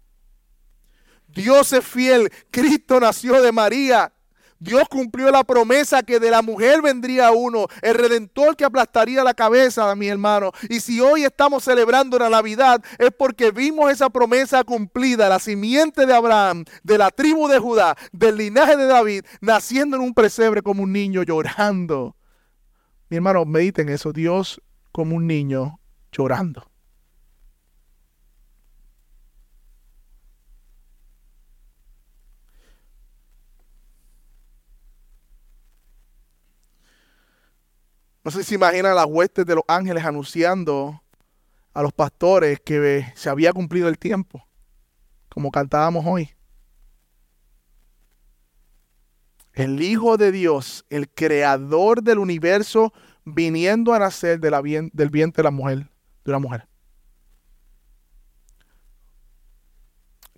Dios 1.26 1.72
es 1.72 1.84
fiel, 1.84 2.30
Cristo 2.52 3.00
nació 3.00 3.42
de 3.42 3.50
María 3.50 4.12
Dios 4.60 4.88
cumplió 4.88 5.30
la 5.30 5.44
promesa 5.44 6.02
que 6.02 6.18
de 6.18 6.30
la 6.30 6.42
mujer 6.42 6.82
vendría 6.82 7.30
uno, 7.30 7.66
el 7.82 7.94
redentor 7.94 8.56
que 8.56 8.64
aplastaría 8.64 9.22
la 9.22 9.34
cabeza 9.34 9.94
mi 9.94 10.08
hermano. 10.08 10.52
Y 10.68 10.80
si 10.80 11.00
hoy 11.00 11.24
estamos 11.24 11.64
celebrando 11.64 12.18
la 12.18 12.30
Navidad 12.30 12.82
es 12.98 13.10
porque 13.10 13.50
vimos 13.50 13.90
esa 13.90 14.10
promesa 14.10 14.64
cumplida, 14.64 15.28
la 15.28 15.38
simiente 15.38 16.06
de 16.06 16.14
Abraham, 16.14 16.64
de 16.82 16.98
la 16.98 17.10
tribu 17.10 17.48
de 17.48 17.58
Judá, 17.58 17.96
del 18.12 18.36
linaje 18.36 18.76
de 18.76 18.86
David, 18.86 19.24
naciendo 19.40 19.96
en 19.96 20.02
un 20.02 20.14
presebre 20.14 20.62
como 20.62 20.82
un 20.82 20.92
niño 20.92 21.22
llorando. 21.22 22.16
Mi 23.10 23.16
hermano, 23.16 23.44
mediten 23.44 23.88
eso, 23.88 24.12
Dios 24.12 24.60
como 24.92 25.16
un 25.16 25.26
niño 25.26 25.80
llorando. 26.12 26.70
No 38.28 38.32
sé 38.32 38.44
si 38.44 38.56
imaginan 38.56 38.94
las 38.94 39.06
huestes 39.06 39.46
de 39.46 39.54
los 39.54 39.64
ángeles 39.66 40.04
anunciando 40.04 41.02
a 41.72 41.80
los 41.82 41.94
pastores 41.94 42.60
que 42.60 43.06
se 43.14 43.30
había 43.30 43.54
cumplido 43.54 43.88
el 43.88 43.98
tiempo, 43.98 44.46
como 45.30 45.50
cantábamos 45.50 46.04
hoy. 46.06 46.28
El 49.54 49.80
Hijo 49.80 50.18
de 50.18 50.30
Dios, 50.30 50.84
el 50.90 51.08
creador 51.08 52.02
del 52.02 52.18
universo, 52.18 52.92
viniendo 53.24 53.94
a 53.94 53.98
nacer 53.98 54.40
del 54.40 55.10
vientre 55.10 55.40
de 55.40 55.44
la 55.44 55.50
mujer, 55.50 55.90
de 56.22 56.30
una 56.30 56.38
mujer. 56.38 56.68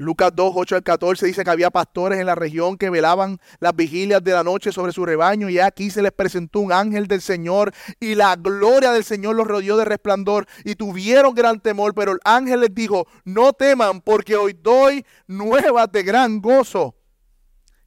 Lucas 0.00 0.30
2, 0.34 0.52
8 0.56 0.76
al 0.76 0.82
14 0.82 1.26
dice 1.26 1.44
que 1.44 1.50
había 1.50 1.68
pastores 1.68 2.18
en 2.20 2.24
la 2.24 2.34
región 2.34 2.78
que 2.78 2.88
velaban 2.88 3.38
las 3.58 3.76
vigilias 3.76 4.24
de 4.24 4.32
la 4.32 4.42
noche 4.42 4.72
sobre 4.72 4.92
su 4.92 5.04
rebaño 5.04 5.50
y 5.50 5.58
aquí 5.58 5.90
se 5.90 6.00
les 6.00 6.10
presentó 6.10 6.60
un 6.60 6.72
ángel 6.72 7.06
del 7.06 7.20
Señor 7.20 7.74
y 8.00 8.14
la 8.14 8.34
gloria 8.36 8.92
del 8.92 9.04
Señor 9.04 9.36
los 9.36 9.46
rodeó 9.46 9.76
de 9.76 9.84
resplandor 9.84 10.46
y 10.64 10.76
tuvieron 10.76 11.34
gran 11.34 11.60
temor, 11.60 11.94
pero 11.94 12.12
el 12.12 12.18
ángel 12.24 12.60
les 12.60 12.74
dijo, 12.74 13.06
no 13.26 13.52
teman 13.52 14.00
porque 14.00 14.36
hoy 14.36 14.56
doy 14.58 15.04
nuevas 15.26 15.92
de 15.92 16.02
gran 16.02 16.40
gozo 16.40 16.96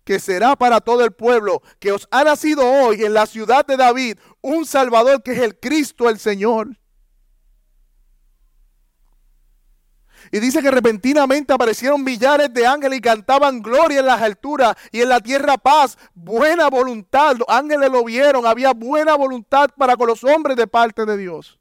que 0.03 0.19
será 0.19 0.55
para 0.55 0.81
todo 0.81 1.03
el 1.03 1.13
pueblo, 1.13 1.63
que 1.79 1.93
os 1.93 2.07
ha 2.11 2.23
nacido 2.23 2.61
hoy 2.63 3.03
en 3.03 3.15
la 3.15 3.25
ciudad 3.25 3.65
de 3.65 3.75
David 3.75 4.19
un 4.39 4.67
Salvador 4.67 5.23
que 5.23 5.31
es 5.31 5.39
el 5.39 5.59
Cristo 5.59 6.07
el 6.07 6.19
Señor. 6.19 6.77
Y 10.33 10.39
dice 10.39 10.63
que 10.63 10.71
repentinamente 10.71 11.53
aparecieron 11.53 12.03
millares 12.03 12.51
de 12.51 12.65
ángeles 12.65 12.97
y 12.97 13.01
cantaban 13.01 13.61
gloria 13.61 13.99
en 13.99 14.07
las 14.07 14.19
alturas 14.19 14.75
y 14.91 15.01
en 15.01 15.09
la 15.09 15.19
tierra 15.19 15.59
paz, 15.59 15.95
buena 16.15 16.71
voluntad. 16.71 17.35
Los 17.37 17.47
ángeles 17.47 17.91
lo 17.91 18.03
vieron, 18.03 18.47
había 18.47 18.73
buena 18.73 19.13
voluntad 19.13 19.69
para 19.77 19.95
con 19.95 20.07
los 20.07 20.23
hombres 20.23 20.57
de 20.57 20.65
parte 20.65 21.05
de 21.05 21.17
Dios. 21.17 21.59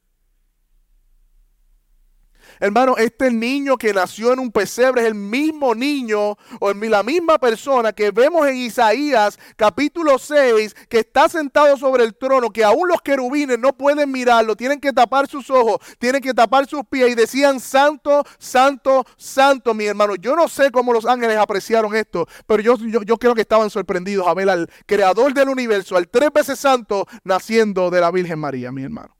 Hermano, 2.63 2.97
este 2.97 3.33
niño 3.33 3.77
que 3.77 3.93
nació 3.93 4.33
en 4.33 4.39
un 4.39 4.53
pesebre 4.53 5.01
es 5.01 5.09
el 5.09 5.17
mismo 5.17 5.75
niño 5.75 6.37
o 6.61 6.73
la 6.73 7.03
misma 7.03 7.37
persona 7.37 7.93
que 7.93 8.13
vemos 8.13 8.47
en 8.47 8.57
Isaías 8.57 9.37
capítulo 9.57 10.17
6, 10.17 10.77
que 10.89 11.01
está 11.01 11.29
sentado 11.29 11.77
sobre 11.77 12.05
el 12.05 12.15
trono, 12.15 12.51
que 12.51 12.63
aún 12.63 12.87
los 12.87 13.03
querubines 13.03 13.59
no 13.59 13.73
pueden 13.73 14.13
mirarlo, 14.13 14.55
tienen 14.55 14.79
que 14.79 14.93
tapar 14.93 15.27
sus 15.27 15.51
ojos, 15.51 15.79
tienen 15.99 16.23
que 16.23 16.33
tapar 16.33 16.69
sus 16.69 16.83
pies 16.89 17.11
y 17.11 17.15
decían, 17.17 17.59
santo, 17.59 18.23
santo, 18.39 19.05
santo, 19.17 19.75
mi 19.75 19.87
hermano. 19.87 20.15
Yo 20.15 20.37
no 20.37 20.47
sé 20.47 20.71
cómo 20.71 20.93
los 20.93 21.05
ángeles 21.05 21.39
apreciaron 21.39 21.97
esto, 21.97 22.29
pero 22.47 22.63
yo, 22.63 22.77
yo, 22.77 23.03
yo 23.03 23.19
creo 23.19 23.35
que 23.35 23.41
estaban 23.41 23.71
sorprendidos 23.71 24.29
a 24.29 24.35
ver 24.35 24.49
al 24.49 24.71
creador 24.87 25.35
del 25.35 25.49
universo, 25.49 25.97
al 25.97 26.09
tres 26.09 26.31
veces 26.33 26.61
santo, 26.61 27.09
naciendo 27.25 27.91
de 27.91 28.01
la 28.01 28.13
Virgen 28.13 28.39
María, 28.39 28.71
mi 28.71 28.85
hermano. 28.85 29.17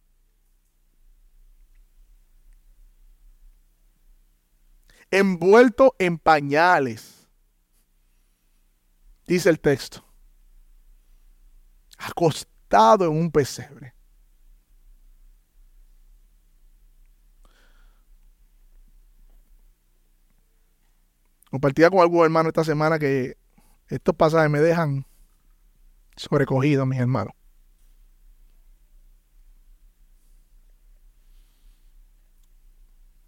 Envuelto 5.13 5.95
en 6.01 6.19
pañales. 6.19 7.29
Dice 9.27 9.49
el 9.49 9.61
texto. 9.61 10.05
Acostado 11.99 13.05
en 13.05 13.13
un 13.13 13.31
pesebre. 13.31 13.95
Compartía 21.51 21.91
con 21.91 22.01
algún 22.01 22.25
hermano 22.25 22.49
esta 22.49 22.65
semana 22.65 22.99
que 22.99 23.37
estos 23.89 24.17
pasajes 24.17 24.51
me 24.51 24.59
dejan 24.59 25.07
sobrecogido, 26.17 26.87
mis 26.87 26.99
hermanos. 26.99 27.35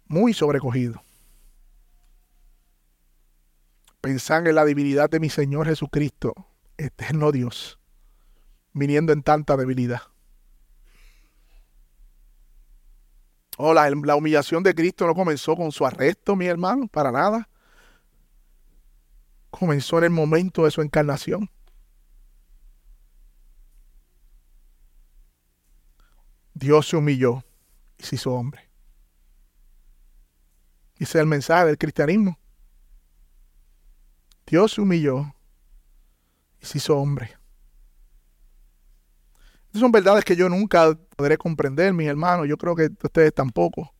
muy 0.07 0.33
sobrecogido. 0.33 1.04
Pensar 4.05 4.47
en 4.47 4.53
la 4.53 4.65
divinidad 4.65 5.09
de 5.09 5.19
mi 5.19 5.31
Señor 5.31 5.65
Jesucristo, 5.65 6.35
eterno 6.77 7.31
Dios, 7.31 7.79
viniendo 8.71 9.11
en 9.11 9.23
tanta 9.23 9.57
debilidad. 9.57 10.03
Oh, 13.57 13.73
la, 13.73 13.89
la, 13.89 14.15
humillación 14.15 14.61
de 14.61 14.75
Cristo 14.75 15.07
no 15.07 15.15
comenzó 15.15 15.55
con 15.55 15.71
su 15.71 15.87
arresto, 15.87 16.35
mi 16.35 16.45
hermano, 16.45 16.87
para 16.87 17.11
nada. 17.11 17.49
Comenzó 19.49 19.97
en 19.97 20.03
el 20.03 20.09
momento 20.11 20.65
de 20.65 20.69
su 20.69 20.83
encarnación. 20.83 21.49
Dios 26.53 26.89
se 26.89 26.95
humilló 26.95 27.43
y 27.97 28.03
se 28.03 28.17
hizo 28.17 28.31
hombre. 28.33 28.69
Ese 30.97 31.17
es 31.17 31.21
el 31.23 31.25
mensaje 31.25 31.65
del 31.65 31.79
cristianismo. 31.79 32.37
Dios 34.45 34.73
se 34.73 34.81
humilló 34.81 35.33
y 36.61 36.65
se 36.65 36.77
hizo 36.77 36.97
hombre. 36.97 37.37
Estas 39.65 39.81
son 39.81 39.91
verdades 39.91 40.23
que 40.23 40.35
yo 40.35 40.47
nunca 40.47 40.97
podré 41.15 41.37
comprender, 41.37 41.93
mis 41.93 42.07
hermanos. 42.07 42.47
Yo 42.47 42.57
creo 42.57 42.75
que 42.75 42.89
ustedes 43.03 43.33
tampoco. 43.33 43.93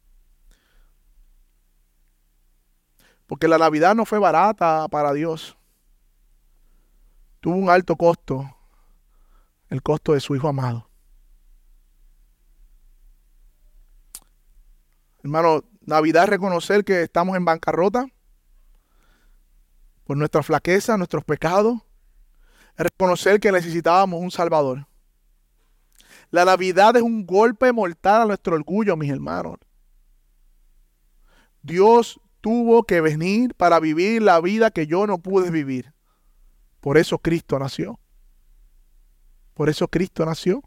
Porque 3.26 3.48
la 3.48 3.58
Navidad 3.58 3.96
no 3.96 4.06
fue 4.06 4.20
barata 4.20 4.88
para 4.90 5.12
Dios. 5.14 5.58
Tuvo 7.40 7.56
un 7.56 7.70
alto 7.70 7.96
costo, 7.96 8.56
el 9.70 9.82
costo 9.82 10.14
de 10.14 10.20
su 10.20 10.36
Hijo 10.36 10.48
amado. 10.48 10.88
Hermano, 15.24 15.64
Navidad 15.82 16.24
es 16.26 16.30
reconocer 16.30 16.86
que 16.86 17.02
estamos 17.02 17.36
en 17.36 17.46
bancarrota 17.46 18.08
por 20.06 20.16
nuestra 20.16 20.44
flaqueza, 20.44 20.98
nuestros 20.98 21.26
pecados. 21.26 21.82
Reconocer 22.78 23.40
que 23.40 23.52
necesitábamos 23.52 24.22
un 24.22 24.32
Salvador. 24.32 24.88
La 26.32 26.46
Navidad 26.46 26.96
es 26.96 27.02
un 27.02 27.26
golpe 27.26 27.72
mortal 27.72 28.22
a 28.22 28.26
nuestro 28.26 28.56
orgullo, 28.56 28.96
mis 28.96 29.12
hermanos. 29.12 29.58
Dios 31.62 32.20
tuvo 32.42 32.84
que 32.84 33.02
venir 33.02 33.56
para 33.56 33.80
vivir 33.80 34.22
la 34.22 34.40
vida 34.40 34.72
que 34.72 34.86
yo 34.86 35.08
no 35.08 35.18
pude 35.18 35.50
vivir. 35.50 35.94
Por 36.80 36.98
eso 36.98 37.18
Cristo 37.18 37.58
nació. 37.58 38.00
Por 39.56 39.70
eso 39.70 39.88
Cristo 39.88 40.26
nació. 40.26 40.62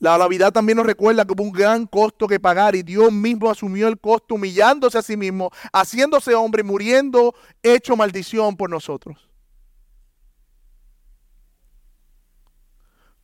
La 0.00 0.16
Navidad 0.16 0.50
también 0.50 0.76
nos 0.76 0.86
recuerda 0.86 1.26
que 1.26 1.34
hubo 1.34 1.42
un 1.42 1.52
gran 1.52 1.86
costo 1.86 2.26
que 2.26 2.40
pagar 2.40 2.74
y 2.74 2.82
Dios 2.82 3.12
mismo 3.12 3.50
asumió 3.50 3.86
el 3.86 4.00
costo 4.00 4.36
humillándose 4.36 4.96
a 4.96 5.02
sí 5.02 5.14
mismo, 5.14 5.50
haciéndose 5.74 6.34
hombre, 6.34 6.62
muriendo, 6.62 7.34
hecho 7.62 7.94
maldición 7.96 8.56
por 8.56 8.70
nosotros. 8.70 9.28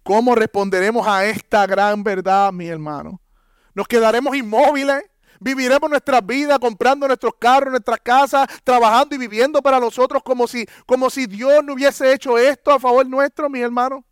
¿Cómo 0.03 0.35
responderemos 0.35 1.07
a 1.09 1.25
esta 1.25 1.67
gran 1.67 2.05
verdad, 2.05 2.53
mi 2.53 2.67
hermano? 2.67 3.23
¿Nos 3.75 3.89
quedaremos 3.89 4.37
inmóviles? 4.37 5.03
Viviremos 5.41 5.89
nuestra 5.89 6.21
vida 6.21 6.59
comprando 6.59 7.07
nuestros 7.07 7.33
carros, 7.39 7.71
nuestras 7.71 8.01
casas, 8.01 8.47
trabajando 8.62 9.15
y 9.15 9.19
viviendo 9.19 9.62
para 9.62 9.81
nosotros 9.81 10.23
como 10.23 10.47
si, 10.47 10.67
como 10.85 11.09
si 11.09 11.27
Dios 11.27 11.65
no 11.65 11.73
hubiese 11.73 12.12
hecho 12.12 12.37
esto 12.37 12.71
a 12.71 12.79
favor 12.79 13.07
nuestro, 13.07 13.49
mi 13.49 13.61
hermano. 13.61 14.05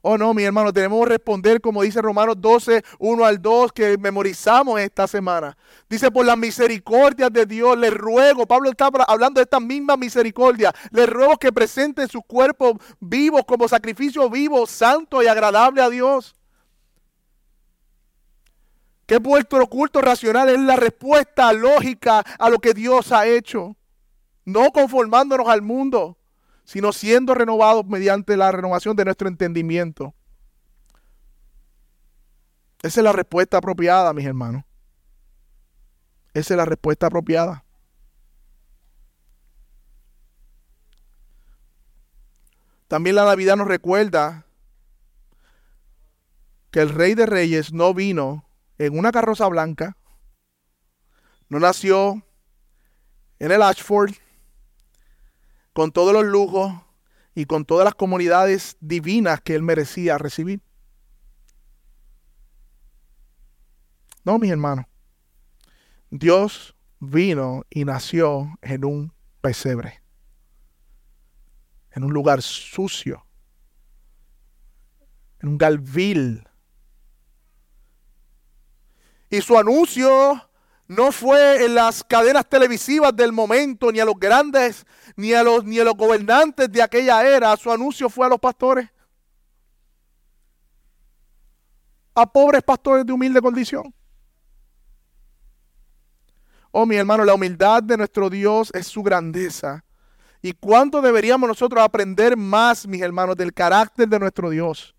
Oh 0.00 0.16
no, 0.16 0.32
mi 0.32 0.44
hermano, 0.44 0.72
tenemos 0.72 1.02
que 1.04 1.10
responder 1.10 1.60
como 1.60 1.82
dice 1.82 2.00
Romanos 2.00 2.36
12, 2.38 2.84
1 2.98 3.24
al 3.24 3.42
2, 3.42 3.72
que 3.72 3.98
memorizamos 3.98 4.78
esta 4.80 5.08
semana. 5.08 5.56
Dice, 5.88 6.10
por 6.10 6.24
las 6.24 6.38
misericordias 6.38 7.32
de 7.32 7.46
Dios, 7.46 7.76
le 7.76 7.90
ruego, 7.90 8.46
Pablo 8.46 8.70
está 8.70 8.90
hablando 9.08 9.40
de 9.40 9.42
esta 9.42 9.58
misma 9.58 9.96
misericordia, 9.96 10.72
le 10.92 11.04
ruego 11.06 11.36
que 11.36 11.52
presenten 11.52 12.08
sus 12.08 12.22
cuerpos 12.24 12.74
vivos 13.00 13.42
como 13.44 13.66
sacrificio 13.66 14.30
vivo, 14.30 14.66
santo 14.66 15.20
y 15.22 15.26
agradable 15.26 15.82
a 15.82 15.90
Dios. 15.90 16.36
Que 19.06 19.18
vuestro 19.18 19.66
culto 19.66 20.00
racional 20.00 20.48
es 20.48 20.60
la 20.60 20.76
respuesta 20.76 21.52
lógica 21.52 22.20
a 22.38 22.50
lo 22.50 22.60
que 22.60 22.72
Dios 22.72 23.10
ha 23.10 23.26
hecho, 23.26 23.74
no 24.44 24.70
conformándonos 24.70 25.48
al 25.48 25.62
mundo 25.62 26.17
sino 26.68 26.92
siendo 26.92 27.32
renovados 27.32 27.86
mediante 27.86 28.36
la 28.36 28.52
renovación 28.52 28.94
de 28.94 29.06
nuestro 29.06 29.26
entendimiento. 29.26 30.14
Esa 32.82 33.00
es 33.00 33.04
la 33.04 33.12
respuesta 33.12 33.56
apropiada, 33.56 34.12
mis 34.12 34.26
hermanos. 34.26 34.64
Esa 36.34 36.52
es 36.52 36.58
la 36.58 36.66
respuesta 36.66 37.06
apropiada. 37.06 37.64
También 42.86 43.16
la 43.16 43.24
Navidad 43.24 43.56
nos 43.56 43.66
recuerda 43.66 44.44
que 46.70 46.80
el 46.80 46.90
Rey 46.90 47.14
de 47.14 47.24
Reyes 47.24 47.72
no 47.72 47.94
vino 47.94 48.46
en 48.76 48.98
una 48.98 49.10
carroza 49.10 49.48
blanca, 49.48 49.96
no 51.48 51.60
nació 51.60 52.22
en 53.38 53.52
el 53.52 53.62
Ashford, 53.62 54.12
con 55.78 55.92
todos 55.92 56.12
los 56.12 56.24
lujos 56.24 56.72
y 57.36 57.44
con 57.44 57.64
todas 57.64 57.84
las 57.84 57.94
comunidades 57.94 58.76
divinas 58.80 59.40
que 59.40 59.54
él 59.54 59.62
merecía 59.62 60.18
recibir. 60.18 60.60
No, 64.24 64.40
mis 64.40 64.50
hermanos. 64.50 64.86
Dios 66.10 66.74
vino 66.98 67.64
y 67.70 67.84
nació 67.84 68.58
en 68.60 68.84
un 68.84 69.12
pesebre, 69.40 70.02
en 71.92 72.02
un 72.02 72.12
lugar 72.12 72.42
sucio, 72.42 73.24
en 75.38 75.50
un 75.50 75.58
galvil. 75.58 76.42
Y 79.30 79.40
su 79.42 79.56
anuncio 79.56 80.47
no 80.88 81.12
fue 81.12 81.66
en 81.66 81.74
las 81.74 82.02
cadenas 82.02 82.48
televisivas 82.48 83.14
del 83.14 83.30
momento, 83.30 83.92
ni 83.92 84.00
a 84.00 84.06
los 84.06 84.18
grandes, 84.18 84.86
ni 85.16 85.34
a 85.34 85.42
los, 85.42 85.62
ni 85.62 85.78
a 85.78 85.84
los 85.84 85.94
gobernantes 85.94 86.72
de 86.72 86.82
aquella 86.82 87.22
era. 87.28 87.54
Su 87.58 87.70
anuncio 87.70 88.08
fue 88.08 88.24
a 88.24 88.30
los 88.30 88.40
pastores. 88.40 88.88
A 92.14 92.26
pobres 92.26 92.62
pastores 92.62 93.04
de 93.04 93.12
humilde 93.12 93.40
condición. 93.42 93.94
Oh, 96.70 96.86
mi 96.86 96.96
hermano, 96.96 97.24
la 97.24 97.34
humildad 97.34 97.82
de 97.82 97.98
nuestro 97.98 98.30
Dios 98.30 98.70
es 98.72 98.86
su 98.86 99.02
grandeza. 99.02 99.84
¿Y 100.40 100.52
cuánto 100.52 101.02
deberíamos 101.02 101.48
nosotros 101.48 101.84
aprender 101.84 102.34
más, 102.36 102.86
mis 102.86 103.02
hermanos, 103.02 103.36
del 103.36 103.52
carácter 103.52 104.08
de 104.08 104.18
nuestro 104.18 104.48
Dios? 104.48 104.94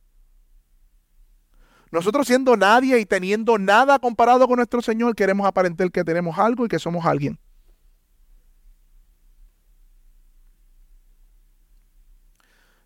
Nosotros 1.91 2.27
siendo 2.27 2.55
nadie 2.55 2.99
y 2.99 3.05
teniendo 3.05 3.57
nada 3.57 3.97
comparado 3.97 4.47
con 4.47 4.57
nuestro 4.57 4.81
Señor, 4.81 5.15
queremos 5.15 5.47
aparentar 5.47 5.91
que 5.91 6.03
tenemos 6.03 6.37
algo 6.37 6.65
y 6.65 6.67
que 6.67 6.77
somos 6.77 7.05
alguien. 7.05 7.39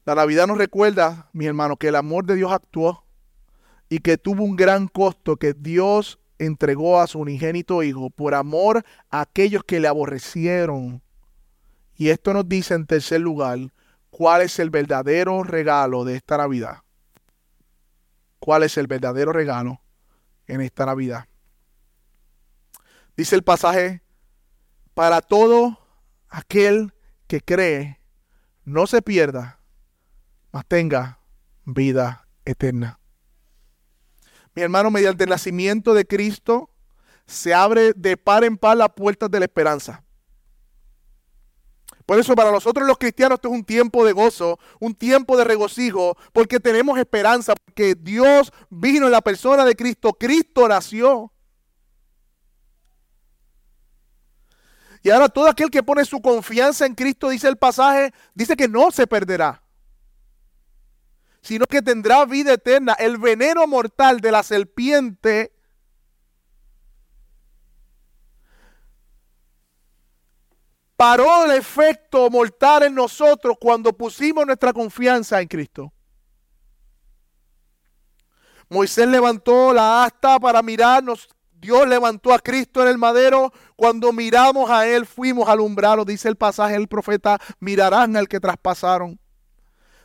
La 0.05 0.15
Navidad 0.15 0.47
nos 0.47 0.57
recuerda, 0.57 1.29
mis 1.33 1.47
hermanos, 1.47 1.77
que 1.79 1.89
el 1.89 1.95
amor 1.95 2.25
de 2.25 2.35
Dios 2.35 2.51
actuó 2.51 3.05
y 3.89 3.99
que 3.99 4.17
tuvo 4.17 4.43
un 4.43 4.55
gran 4.55 4.87
costo 4.87 5.35
que 5.37 5.53
Dios 5.53 6.19
entregó 6.39 6.99
a 6.99 7.07
su 7.07 7.19
unigénito 7.19 7.83
Hijo 7.83 8.09
por 8.09 8.35
amor 8.35 8.83
a 9.09 9.21
aquellos 9.21 9.63
que 9.63 9.79
le 9.79 9.87
aborrecieron. 9.87 11.01
Y 11.95 12.09
esto 12.09 12.33
nos 12.33 12.47
dice 12.47 12.73
en 12.73 12.85
tercer 12.85 13.21
lugar 13.21 13.59
cuál 14.09 14.41
es 14.41 14.59
el 14.59 14.69
verdadero 14.69 15.43
regalo 15.43 16.05
de 16.05 16.15
esta 16.15 16.37
Navidad 16.37 16.83
cuál 18.43 18.63
es 18.63 18.77
el 18.77 18.87
verdadero 18.87 19.31
regalo 19.31 19.79
en 20.47 20.59
esta 20.59 20.85
Navidad. 20.85 21.29
Dice 23.15 23.37
el 23.37 23.43
pasaje, 23.43 24.01
para 24.93 25.21
todo 25.21 25.79
aquel 26.27 26.93
que 27.27 27.39
cree, 27.39 28.01
no 28.65 28.85
se 28.85 29.01
pierda, 29.01 29.61
mas 30.51 30.65
tenga 30.67 31.19
vida 31.63 32.27
eterna. 32.43 32.99
Mi 34.55 34.61
hermano, 34.61 34.91
mediante 34.91 35.23
el 35.23 35.29
nacimiento 35.29 35.93
de 35.93 36.05
Cristo, 36.05 36.69
se 37.25 37.53
abre 37.53 37.93
de 37.93 38.17
par 38.17 38.43
en 38.43 38.57
par 38.57 38.75
las 38.75 38.89
puertas 38.89 39.31
de 39.31 39.39
la 39.39 39.45
esperanza. 39.45 40.02
Por 42.05 42.19
eso 42.19 42.35
para 42.35 42.51
nosotros 42.51 42.85
los 42.87 42.97
cristianos 42.97 43.37
esto 43.37 43.47
es 43.47 43.53
un 43.53 43.63
tiempo 43.63 44.05
de 44.05 44.11
gozo, 44.11 44.59
un 44.79 44.93
tiempo 44.93 45.37
de 45.37 45.45
regocijo, 45.45 46.17
porque 46.33 46.59
tenemos 46.59 46.99
esperanza, 46.99 47.53
porque 47.65 47.95
Dios 47.95 48.51
vino 48.69 49.05
en 49.05 49.11
la 49.11 49.21
persona 49.21 49.63
de 49.63 49.75
Cristo, 49.75 50.13
Cristo 50.13 50.67
nació. 50.67 51.31
Y 55.01 55.09
ahora 55.09 55.29
todo 55.29 55.47
aquel 55.47 55.69
que 55.69 55.83
pone 55.83 56.03
su 56.05 56.21
confianza 56.21 56.85
en 56.85 56.95
Cristo, 56.95 57.29
dice 57.29 57.47
el 57.47 57.57
pasaje, 57.57 58.13
dice 58.33 58.55
que 58.55 58.67
no 58.67 58.91
se 58.91 59.07
perderá, 59.07 59.61
sino 61.41 61.65
que 61.65 61.81
tendrá 61.81 62.25
vida 62.25 62.53
eterna. 62.53 62.93
El 62.93 63.17
veneno 63.17 63.65
mortal 63.67 64.21
de 64.21 64.31
la 64.31 64.43
serpiente 64.43 65.53
paró 71.03 71.43
el 71.43 71.51
efecto 71.51 72.29
mortal 72.29 72.83
en 72.83 72.95
nosotros 72.95 73.57
cuando 73.59 73.91
pusimos 73.91 74.45
nuestra 74.45 74.71
confianza 74.71 75.41
en 75.41 75.49
Cristo. 75.49 75.91
Moisés 78.69 79.05
levantó 79.09 79.73
la 79.73 80.05
asta 80.05 80.39
para 80.39 80.61
mirarnos. 80.61 81.27
Dios 81.51 81.85
levantó 81.89 82.33
a 82.33 82.39
Cristo 82.39 82.81
en 82.83 82.87
el 82.87 82.97
madero. 82.97 83.51
Cuando 83.75 84.13
miramos 84.13 84.69
a 84.69 84.87
Él, 84.87 85.05
fuimos 85.05 85.49
alumbrados. 85.49 86.05
Dice 86.05 86.29
el 86.29 86.37
pasaje 86.37 86.75
del 86.75 86.87
profeta, 86.87 87.37
mirarán 87.59 88.15
al 88.15 88.29
que 88.29 88.39
traspasaron. 88.39 89.19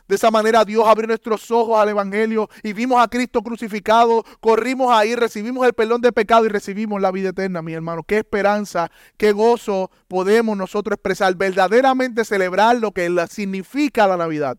De 0.09 0.15
esa 0.15 0.31
manera 0.31 0.65
Dios 0.65 0.85
abrió 0.87 1.05
nuestros 1.05 1.51
ojos 1.51 1.79
al 1.79 1.89
Evangelio 1.89 2.49
y 2.63 2.73
vimos 2.73 2.99
a 2.99 3.07
Cristo 3.07 3.43
crucificado, 3.43 4.25
corrimos 4.39 4.91
ahí, 4.91 5.13
recibimos 5.13 5.67
el 5.67 5.73
perdón 5.73 6.01
de 6.01 6.11
pecado 6.11 6.47
y 6.47 6.49
recibimos 6.49 6.99
la 6.99 7.11
vida 7.11 7.29
eterna, 7.29 7.61
mi 7.61 7.73
hermano. 7.73 8.01
Qué 8.01 8.17
esperanza, 8.17 8.89
qué 9.17 9.33
gozo 9.33 9.91
podemos 10.07 10.57
nosotros 10.57 10.95
expresar, 10.95 11.35
verdaderamente 11.35 12.25
celebrar 12.25 12.77
lo 12.77 12.91
que 12.91 13.07
significa 13.29 14.07
la 14.07 14.17
Navidad. 14.17 14.57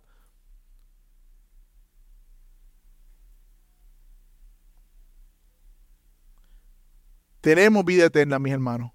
Tenemos 7.41 7.85
vida 7.85 8.05
eterna, 8.05 8.39
mis 8.39 8.53
hermanos. 8.53 8.93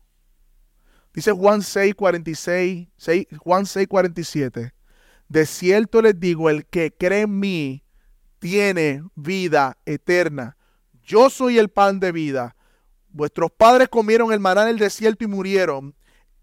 Dice 1.13 1.33
Juan 1.33 1.61
6, 1.61 1.95
46, 1.95 2.87
Juan 3.39 3.65
6, 3.65 3.87
47. 3.89 4.73
De 5.27 5.45
cierto 5.45 6.01
les 6.01 6.19
digo, 6.19 6.49
el 6.49 6.65
que 6.65 6.91
cree 6.91 7.21
en 7.21 7.39
mí 7.39 7.83
tiene 8.39 9.03
vida 9.15 9.77
eterna. 9.85 10.57
Yo 11.03 11.29
soy 11.29 11.57
el 11.57 11.69
pan 11.69 11.99
de 11.99 12.11
vida. 12.11 12.55
Vuestros 13.09 13.51
padres 13.51 13.89
comieron 13.89 14.33
el 14.33 14.39
maná 14.39 14.63
en 14.63 14.69
el 14.69 14.79
desierto 14.79 15.23
y 15.23 15.27
murieron. 15.27 15.95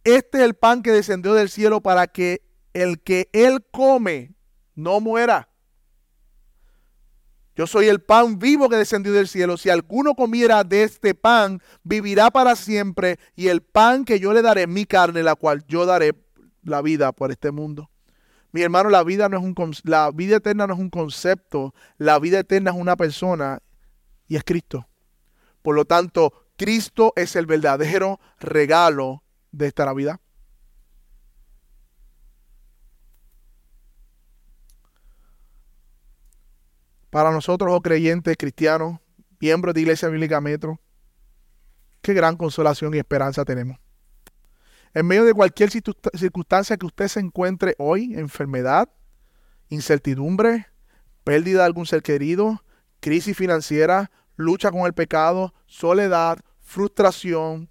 Este 0.05 0.39
es 0.39 0.45
el 0.45 0.55
pan 0.55 0.83
que 0.83 0.91
descendió 0.91 1.35
del 1.35 1.49
cielo 1.49 1.81
para 1.81 2.07
que 2.07 2.43
el 2.73 3.01
que 3.01 3.29
él 3.33 3.65
come 3.71 4.35
no 4.75 5.01
muera. 5.01 5.49
Yo 7.55 7.67
soy 7.67 7.87
el 7.87 8.01
pan 8.01 8.39
vivo 8.39 8.69
que 8.69 8.77
descendió 8.77 9.13
del 9.13 9.29
cielo. 9.29 9.57
Si 9.57 9.69
alguno 9.69 10.15
comiera 10.15 10.65
de 10.65 10.85
este 10.85 11.15
pan, 11.15 11.61
vivirá 11.83 12.31
para 12.31 12.57
siempre. 12.57 13.19
Y 13.37 13.49
el 13.49 13.61
pan 13.61 14.05
que 14.05 14.19
yo 14.19 14.33
le 14.33 14.41
daré, 14.41 14.67
mi 14.67 14.87
carne, 14.87 15.23
la 15.23 15.35
cual 15.35 15.65
yo 15.69 15.85
daré 15.85 16.15
la 16.65 16.81
vida 16.81 17.13
por 17.13 17.31
este 17.31 17.51
mundo. 17.51 17.92
Mi 18.53 18.61
hermano, 18.61 18.91
la 18.91 19.03
vida, 19.03 19.25
eterna 19.25 19.39
no 20.67 20.75
es 20.75 20.79
un 20.79 20.91
concepto, 20.91 21.75
la 21.97 22.19
vida 22.19 22.41
eterna 22.41 22.71
es 22.71 22.77
una 22.77 22.97
persona 22.97 23.61
y 24.29 24.37
es 24.37 24.45
Cristo. 24.45 24.87
Por 25.63 25.75
lo 25.75 25.87
tanto, 25.87 26.33
Cristo 26.57 27.15
es 27.17 27.35
el 27.35 27.47
verdadero 27.47 28.21
regalo 28.39 29.23
de 29.53 29.69
esta 29.69 29.87
Navidad. 29.87 30.21
Para 37.09 37.31
nosotros, 37.31 37.71
oh 37.73 37.81
creyentes 37.81 38.37
cristianos, 38.37 39.01
miembros 39.41 39.75
de 39.75 39.81
Iglesia 39.81 40.09
Bíblica 40.09 40.41
Metro, 40.41 40.79
qué 42.03 42.13
gran 42.13 42.37
consolación 42.37 42.95
y 42.95 42.99
esperanza 42.99 43.45
tenemos. 43.45 43.82
En 44.95 45.07
medio 45.07 45.25
de 45.25 45.33
cualquier 45.33 45.71
circunstancia 45.71 46.77
que 46.77 46.87
usted 46.87 47.09
se 47.09 47.21
encuentre 47.21 47.75
hoy, 47.79 48.15
enfermedad, 48.15 48.91
incertidumbre, 49.71 50.67
pérdida 51.25 51.61
de 51.61 51.65
algún 51.65 51.87
ser 51.87 52.03
querido, 52.03 52.63
crisis 53.01 53.37
financiera, 53.37 54.11
lucha 54.37 54.71
con 54.71 54.83
el 54.83 54.93
pecado, 54.93 55.55
soledad, 55.67 56.41
frustración. 56.61 57.71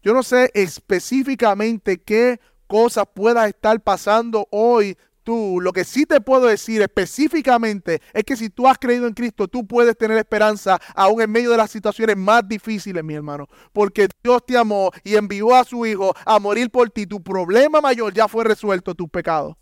Yo 0.00 0.14
no 0.14 0.22
sé 0.22 0.50
específicamente 0.54 2.00
qué 2.00 2.40
cosas 2.68 3.06
pueda 3.12 3.48
estar 3.48 3.80
pasando 3.80 4.46
hoy 4.52 4.96
lo 5.28 5.72
que 5.72 5.84
sí 5.84 6.06
te 6.06 6.20
puedo 6.20 6.46
decir 6.46 6.80
específicamente 6.80 8.00
es 8.12 8.24
que 8.24 8.36
si 8.36 8.50
tú 8.50 8.66
has 8.66 8.78
creído 8.78 9.06
en 9.06 9.14
Cristo, 9.14 9.46
tú 9.46 9.66
puedes 9.66 9.96
tener 9.96 10.16
esperanza 10.16 10.78
aún 10.94 11.20
en 11.20 11.30
medio 11.30 11.50
de 11.50 11.56
las 11.56 11.70
situaciones 11.70 12.16
más 12.16 12.48
difíciles, 12.48 13.04
mi 13.04 13.14
hermano. 13.14 13.46
Porque 13.72 14.08
Dios 14.22 14.44
te 14.46 14.56
amó 14.56 14.90
y 15.04 15.16
envió 15.16 15.54
a 15.54 15.64
su 15.64 15.84
Hijo 15.84 16.14
a 16.24 16.38
morir 16.38 16.70
por 16.70 16.90
ti. 16.90 17.06
Tu 17.06 17.22
problema 17.22 17.80
mayor 17.80 18.12
ya 18.14 18.26
fue 18.26 18.44
resuelto, 18.44 18.94
tus 18.94 19.08
pecados. 19.10 19.56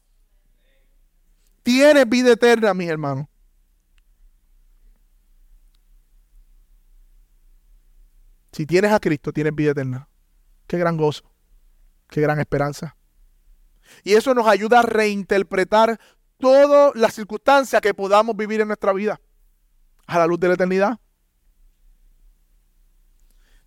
Tienes 1.62 2.08
vida 2.08 2.32
eterna, 2.32 2.72
mis 2.74 2.88
hermanos. 2.88 3.26
Si 8.52 8.64
tienes 8.64 8.92
a 8.92 9.00
Cristo, 9.00 9.32
tienes 9.32 9.54
vida 9.54 9.72
eterna. 9.72 10.08
Qué 10.66 10.78
gran 10.78 10.96
gozo, 10.96 11.30
qué 12.08 12.20
gran 12.20 12.40
esperanza. 12.40 12.95
Y 14.05 14.14
eso 14.14 14.34
nos 14.34 14.47
ayuda 14.47 14.80
a 14.80 14.82
reinterpretar 14.82 15.99
todas 16.39 16.95
las 16.95 17.14
circunstancias 17.14 17.80
que 17.80 17.95
podamos 17.95 18.37
vivir 18.37 18.61
en 18.61 18.68
nuestra 18.68 18.93
vida 18.93 19.20
a 20.07 20.18
la 20.18 20.26
luz 20.26 20.39
de 20.41 20.49
la 20.49 20.55
eternidad. 20.55 20.99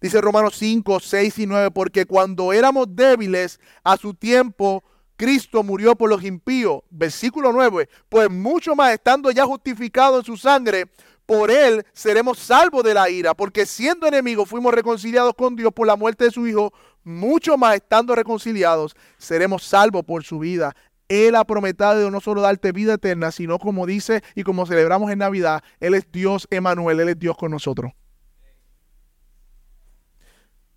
Dice 0.01 0.21
Romanos 0.21 0.55
5, 0.55 0.99
6 0.99 1.39
y 1.39 1.45
9, 1.45 1.71
porque 1.71 2.05
cuando 2.05 2.53
éramos 2.53 2.87
débiles 2.95 3.59
a 3.83 3.97
su 3.97 4.13
tiempo, 4.13 4.83
Cristo 5.17 5.61
murió 5.61 5.95
por 5.95 6.09
los 6.09 6.23
impíos. 6.23 6.83
Versículo 6.89 7.51
9, 7.51 7.89
pues 8.07 8.29
mucho 8.29 8.75
más 8.75 8.93
estando 8.93 9.29
ya 9.31 9.45
justificado 9.45 10.19
en 10.19 10.23
su 10.23 10.37
sangre, 10.37 10.85
por 11.25 11.51
él 11.51 11.85
seremos 11.93 12.39
salvos 12.39 12.83
de 12.83 12.93
la 12.93 13.09
ira, 13.09 13.33
porque 13.33 13.65
siendo 13.65 14.07
enemigos 14.07 14.47
fuimos 14.47 14.73
reconciliados 14.73 15.33
con 15.35 15.55
Dios 15.55 15.73
por 15.73 15.85
la 15.85 15.97
muerte 15.97 16.23
de 16.23 16.31
su 16.31 16.47
Hijo, 16.47 16.73
mucho 17.09 17.57
más 17.57 17.75
estando 17.75 18.15
reconciliados, 18.15 18.95
seremos 19.17 19.63
salvos 19.63 20.05
por 20.05 20.23
su 20.23 20.39
vida. 20.39 20.75
Él 21.07 21.35
ha 21.35 21.43
prometido 21.43 22.11
no 22.11 22.21
solo 22.21 22.41
darte 22.41 22.71
vida 22.71 22.93
eterna, 22.93 23.31
sino 23.31 23.57
como 23.57 23.85
dice 23.85 24.23
y 24.35 24.43
como 24.43 24.65
celebramos 24.65 25.11
en 25.11 25.19
Navidad, 25.19 25.63
Él 25.79 25.95
es 25.95 26.09
Dios 26.11 26.47
Emanuel, 26.51 26.99
Él 26.99 27.09
es 27.09 27.19
Dios 27.19 27.35
con 27.35 27.51
nosotros. 27.51 27.91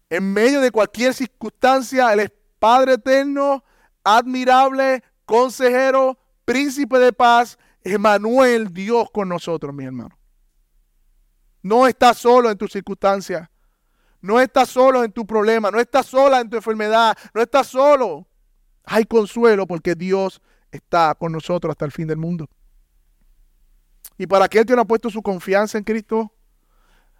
En 0.08 0.32
medio 0.32 0.60
de 0.60 0.70
cualquier 0.70 1.14
circunstancia, 1.14 2.12
Él 2.12 2.20
es 2.20 2.32
Padre 2.58 2.94
eterno, 2.94 3.64
admirable, 4.04 5.02
consejero, 5.24 6.18
príncipe 6.44 6.98
de 6.98 7.12
paz, 7.12 7.58
Emanuel, 7.84 8.72
Dios 8.72 9.10
con 9.12 9.28
nosotros, 9.28 9.74
mi 9.74 9.84
hermano. 9.84 10.16
No 11.62 11.86
estás 11.86 12.18
solo 12.18 12.50
en 12.50 12.58
tus 12.58 12.72
circunstancias. 12.72 13.48
No 14.22 14.40
estás 14.40 14.70
solo 14.70 15.02
en 15.02 15.12
tu 15.12 15.26
problema, 15.26 15.70
no 15.70 15.80
estás 15.80 16.06
sola 16.06 16.40
en 16.40 16.48
tu 16.48 16.56
enfermedad, 16.56 17.16
no 17.34 17.42
estás 17.42 17.66
solo. 17.66 18.26
Hay 18.84 19.04
consuelo 19.04 19.66
porque 19.66 19.96
Dios 19.96 20.40
está 20.70 21.14
con 21.16 21.32
nosotros 21.32 21.72
hasta 21.72 21.84
el 21.84 21.92
fin 21.92 22.06
del 22.06 22.18
mundo. 22.18 22.48
Y 24.16 24.28
para 24.28 24.44
aquel 24.44 24.64
que 24.64 24.76
no 24.76 24.82
ha 24.82 24.86
puesto 24.86 25.10
su 25.10 25.22
confianza 25.22 25.76
en 25.76 25.84
Cristo, 25.84 26.32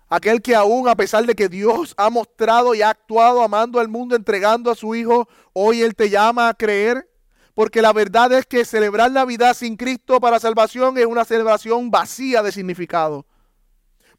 aquel 0.08 0.40
que 0.40 0.54
aún 0.54 0.88
a 0.88 0.94
pesar 0.94 1.26
de 1.26 1.34
que 1.34 1.48
Dios 1.48 1.92
ha 1.96 2.08
mostrado 2.08 2.74
y 2.74 2.82
ha 2.82 2.90
actuado 2.90 3.42
amando 3.42 3.80
al 3.80 3.88
mundo, 3.88 4.14
entregando 4.14 4.70
a 4.70 4.76
su 4.76 4.94
Hijo, 4.94 5.28
hoy 5.52 5.82
Él 5.82 5.96
te 5.96 6.08
llama 6.08 6.48
a 6.48 6.54
creer. 6.54 7.08
Porque 7.54 7.82
la 7.82 7.92
verdad 7.92 8.32
es 8.32 8.46
que 8.46 8.64
celebrar 8.64 9.10
Navidad 9.10 9.54
sin 9.54 9.76
Cristo 9.76 10.20
para 10.20 10.40
salvación 10.40 10.96
es 10.96 11.04
una 11.04 11.24
celebración 11.24 11.90
vacía 11.90 12.42
de 12.42 12.52
significado. 12.52 13.26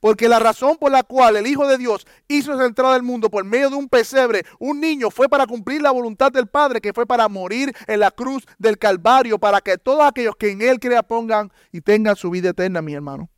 Porque 0.03 0.27
la 0.27 0.37
razón 0.37 0.75
por 0.75 0.91
la 0.91 1.03
cual 1.03 1.37
el 1.37 1.47
Hijo 1.47 1.65
de 1.65 1.77
Dios 1.77 2.05
hizo 2.27 2.53
esa 2.53 2.65
entrada 2.65 2.93
al 2.93 3.03
mundo 3.03 3.29
por 3.29 3.45
medio 3.45 3.69
de 3.69 3.77
un 3.77 3.87
pesebre, 3.87 4.43
un 4.59 4.81
niño, 4.81 5.09
fue 5.09 5.29
para 5.29 5.47
cumplir 5.47 5.81
la 5.81 5.91
voluntad 5.91 6.29
del 6.29 6.47
Padre, 6.47 6.81
que 6.81 6.91
fue 6.91 7.05
para 7.05 7.29
morir 7.29 7.73
en 7.87 8.01
la 8.01 8.11
cruz 8.11 8.43
del 8.57 8.77
Calvario, 8.77 9.39
para 9.39 9.61
que 9.61 9.77
todos 9.77 10.03
aquellos 10.03 10.35
que 10.35 10.51
en 10.51 10.61
Él 10.61 10.81
crean 10.81 11.05
pongan 11.07 11.53
y 11.71 11.79
tengan 11.79 12.17
su 12.17 12.29
vida 12.29 12.49
eterna, 12.49 12.81
mi 12.81 12.93
hermano. 12.93 13.29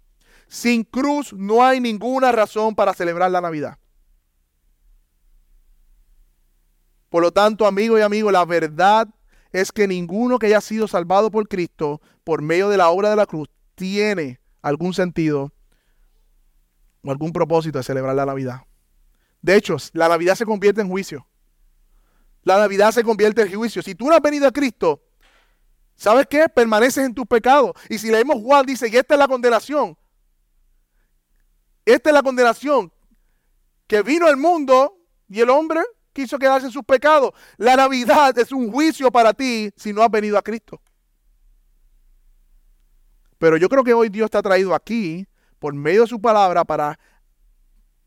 Sin 0.48 0.84
cruz 0.84 1.34
no 1.34 1.64
hay 1.64 1.80
ninguna 1.80 2.32
razón 2.32 2.74
para 2.74 2.96
celebrar 2.96 3.30
la 3.30 3.42
Navidad. 3.42 3.78
Por 7.10 7.22
lo 7.22 7.32
tanto, 7.32 7.68
amigo 7.68 8.00
y 8.00 8.02
amigo, 8.02 8.32
la 8.32 8.44
verdad 8.44 9.08
es 9.52 9.72
que 9.72 9.88
ninguno 9.88 10.40
que 10.40 10.48
haya 10.48 10.62
sido 10.62 10.88
salvado 10.88 11.30
por 11.30 11.48
Cristo 11.48 12.02
por 12.24 12.42
medio 12.42 12.70
de 12.70 12.78
la 12.78 12.90
obra 12.90 13.12
de 13.12 13.18
la 13.18 13.28
cruz 13.28 13.50
tiene 13.76 14.40
algún 14.64 14.96
sentido 14.96 15.52
o 17.06 17.12
algún 17.12 17.32
propósito 17.32 17.78
de 17.78 17.84
celebrar 17.84 18.16
la 18.16 18.26
Navidad. 18.26 18.62
De 19.42 19.56
hecho, 19.56 19.78
la 19.94 20.10
Navidad 20.10 20.36
se 20.36 20.46
convierte 20.46 20.82
en 20.82 20.90
juicio. 20.90 21.28
La 22.44 22.58
Navidad 22.58 22.92
se 22.92 23.04
convierte 23.04 23.44
en 23.44 23.54
juicio. 23.54 23.82
Si 23.82 23.94
tú 23.94 24.08
no 24.08 24.16
has 24.16 24.22
venido 24.22 24.48
a 24.48 24.52
Cristo, 24.52 25.04
¿sabes 25.96 26.26
qué? 26.28 26.50
Permaneces 26.50 27.06
en 27.06 27.14
tus 27.14 27.26
pecados. 27.28 27.74
Y 27.90 27.98
si 27.98 28.10
leemos 28.10 28.42
Juan, 28.42 28.66
dice, 28.66 28.90
y 28.90 28.96
esta 28.96 29.14
es 29.14 29.20
la 29.20 29.28
condenación. 29.28 29.98
Esta 31.86 32.10
es 32.10 32.14
la 32.14 32.24
condenación. 32.24 32.92
Que 33.88 34.02
vino 34.02 34.26
al 34.26 34.38
mundo 34.38 34.98
y 35.30 35.42
el 35.42 35.50
hombre 35.50 35.82
quiso 36.12 36.40
quedarse 36.40 36.68
en 36.68 36.72
sus 36.72 36.84
pecados. 36.84 37.32
La 37.58 37.76
Navidad 37.76 38.38
es 38.40 38.52
un 38.52 38.72
juicio 38.72 39.12
para 39.12 39.34
ti 39.34 39.70
si 39.76 39.94
no 39.94 40.02
has 40.02 40.10
venido 40.10 40.38
a 40.38 40.42
Cristo. 40.42 40.82
Pero 43.38 43.58
yo 43.58 43.70
creo 43.70 43.84
que 43.84 43.94
hoy 43.94 44.10
Dios 44.10 44.32
te 44.32 44.38
ha 44.38 44.42
traído 44.42 44.74
aquí 44.74 45.28
por 45.66 45.74
medio 45.74 46.02
de 46.02 46.08
su 46.08 46.22
palabra 46.22 46.64
para, 46.64 47.00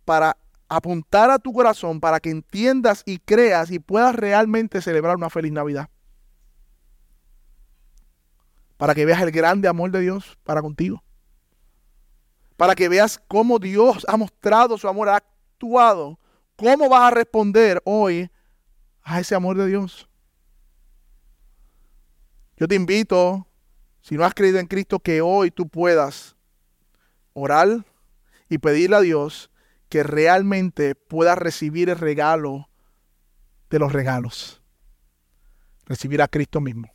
para 0.05 0.37
apuntar 0.69 1.29
a 1.29 1.41
tu 1.41 1.53
corazón 1.53 1.99
para 1.99 2.21
que 2.21 2.31
entiendas 2.31 3.03
y 3.05 3.19
creas 3.19 3.73
y 3.73 3.81
puedas 3.81 4.15
realmente 4.15 4.81
celebrar 4.81 5.17
una 5.17 5.29
feliz 5.29 5.51
Navidad. 5.51 5.91
Para 8.77 8.95
que 8.95 9.05
veas 9.05 9.21
el 9.23 9.33
grande 9.33 9.67
amor 9.67 9.91
de 9.91 9.99
Dios 9.99 10.39
para 10.45 10.63
contigo. 10.63 11.03
Para 12.57 12.77
que 12.77 12.89
veas 12.89 13.21
cómo 13.27 13.59
Dios 13.59 14.07
ha 14.09 14.17
mostrado 14.17 14.79
su 14.79 14.87
amor, 14.87 15.09
ha 15.09 15.17
actuado. 15.17 16.17
¿Cómo 16.55 16.89
vas 16.89 17.11
a 17.11 17.15
responder 17.17 17.83
hoy 17.85 18.31
a 19.03 19.19
ese 19.19 19.35
amor 19.35 19.57
de 19.57 19.67
Dios? 19.67 20.09
Yo 22.57 22.69
te 22.69 22.77
invito, 22.77 23.49
si 24.01 24.15
no 24.15 24.25
has 24.25 24.33
creído 24.33 24.61
en 24.61 24.69
Cristo, 24.69 25.01
que 25.01 25.21
hoy 25.21 25.51
tú 25.51 25.69
puedas 25.69 26.38
orar 27.39 27.85
y 28.49 28.59
pedirle 28.59 28.97
a 28.97 29.01
Dios 29.01 29.51
que 29.89 30.03
realmente 30.03 30.95
puedas 30.95 31.39
recibir 31.39 31.89
el 31.89 31.99
regalo 31.99 32.69
de 33.71 33.79
los 33.79 33.93
regalos. 33.93 34.63
Recibir 35.87 36.21
a 36.23 36.29
Cristo 36.29 36.61
mismo. 36.61 36.93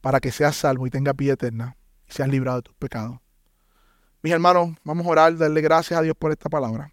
Para 0.00 0.20
que 0.20 0.32
seas 0.32 0.56
salvo 0.56 0.86
y 0.86 0.90
tengas 0.90 1.16
vida 1.16 1.34
eterna 1.34 1.76
y 2.08 2.12
seas 2.12 2.28
librado 2.28 2.58
de 2.58 2.62
tus 2.62 2.74
pecados. 2.76 3.18
Mis 4.22 4.32
hermanos, 4.32 4.76
vamos 4.84 5.06
a 5.06 5.10
orar, 5.10 5.36
darle 5.36 5.60
gracias 5.60 5.98
a 5.98 6.02
Dios 6.02 6.16
por 6.18 6.30
esta 6.32 6.48
palabra. 6.48 6.92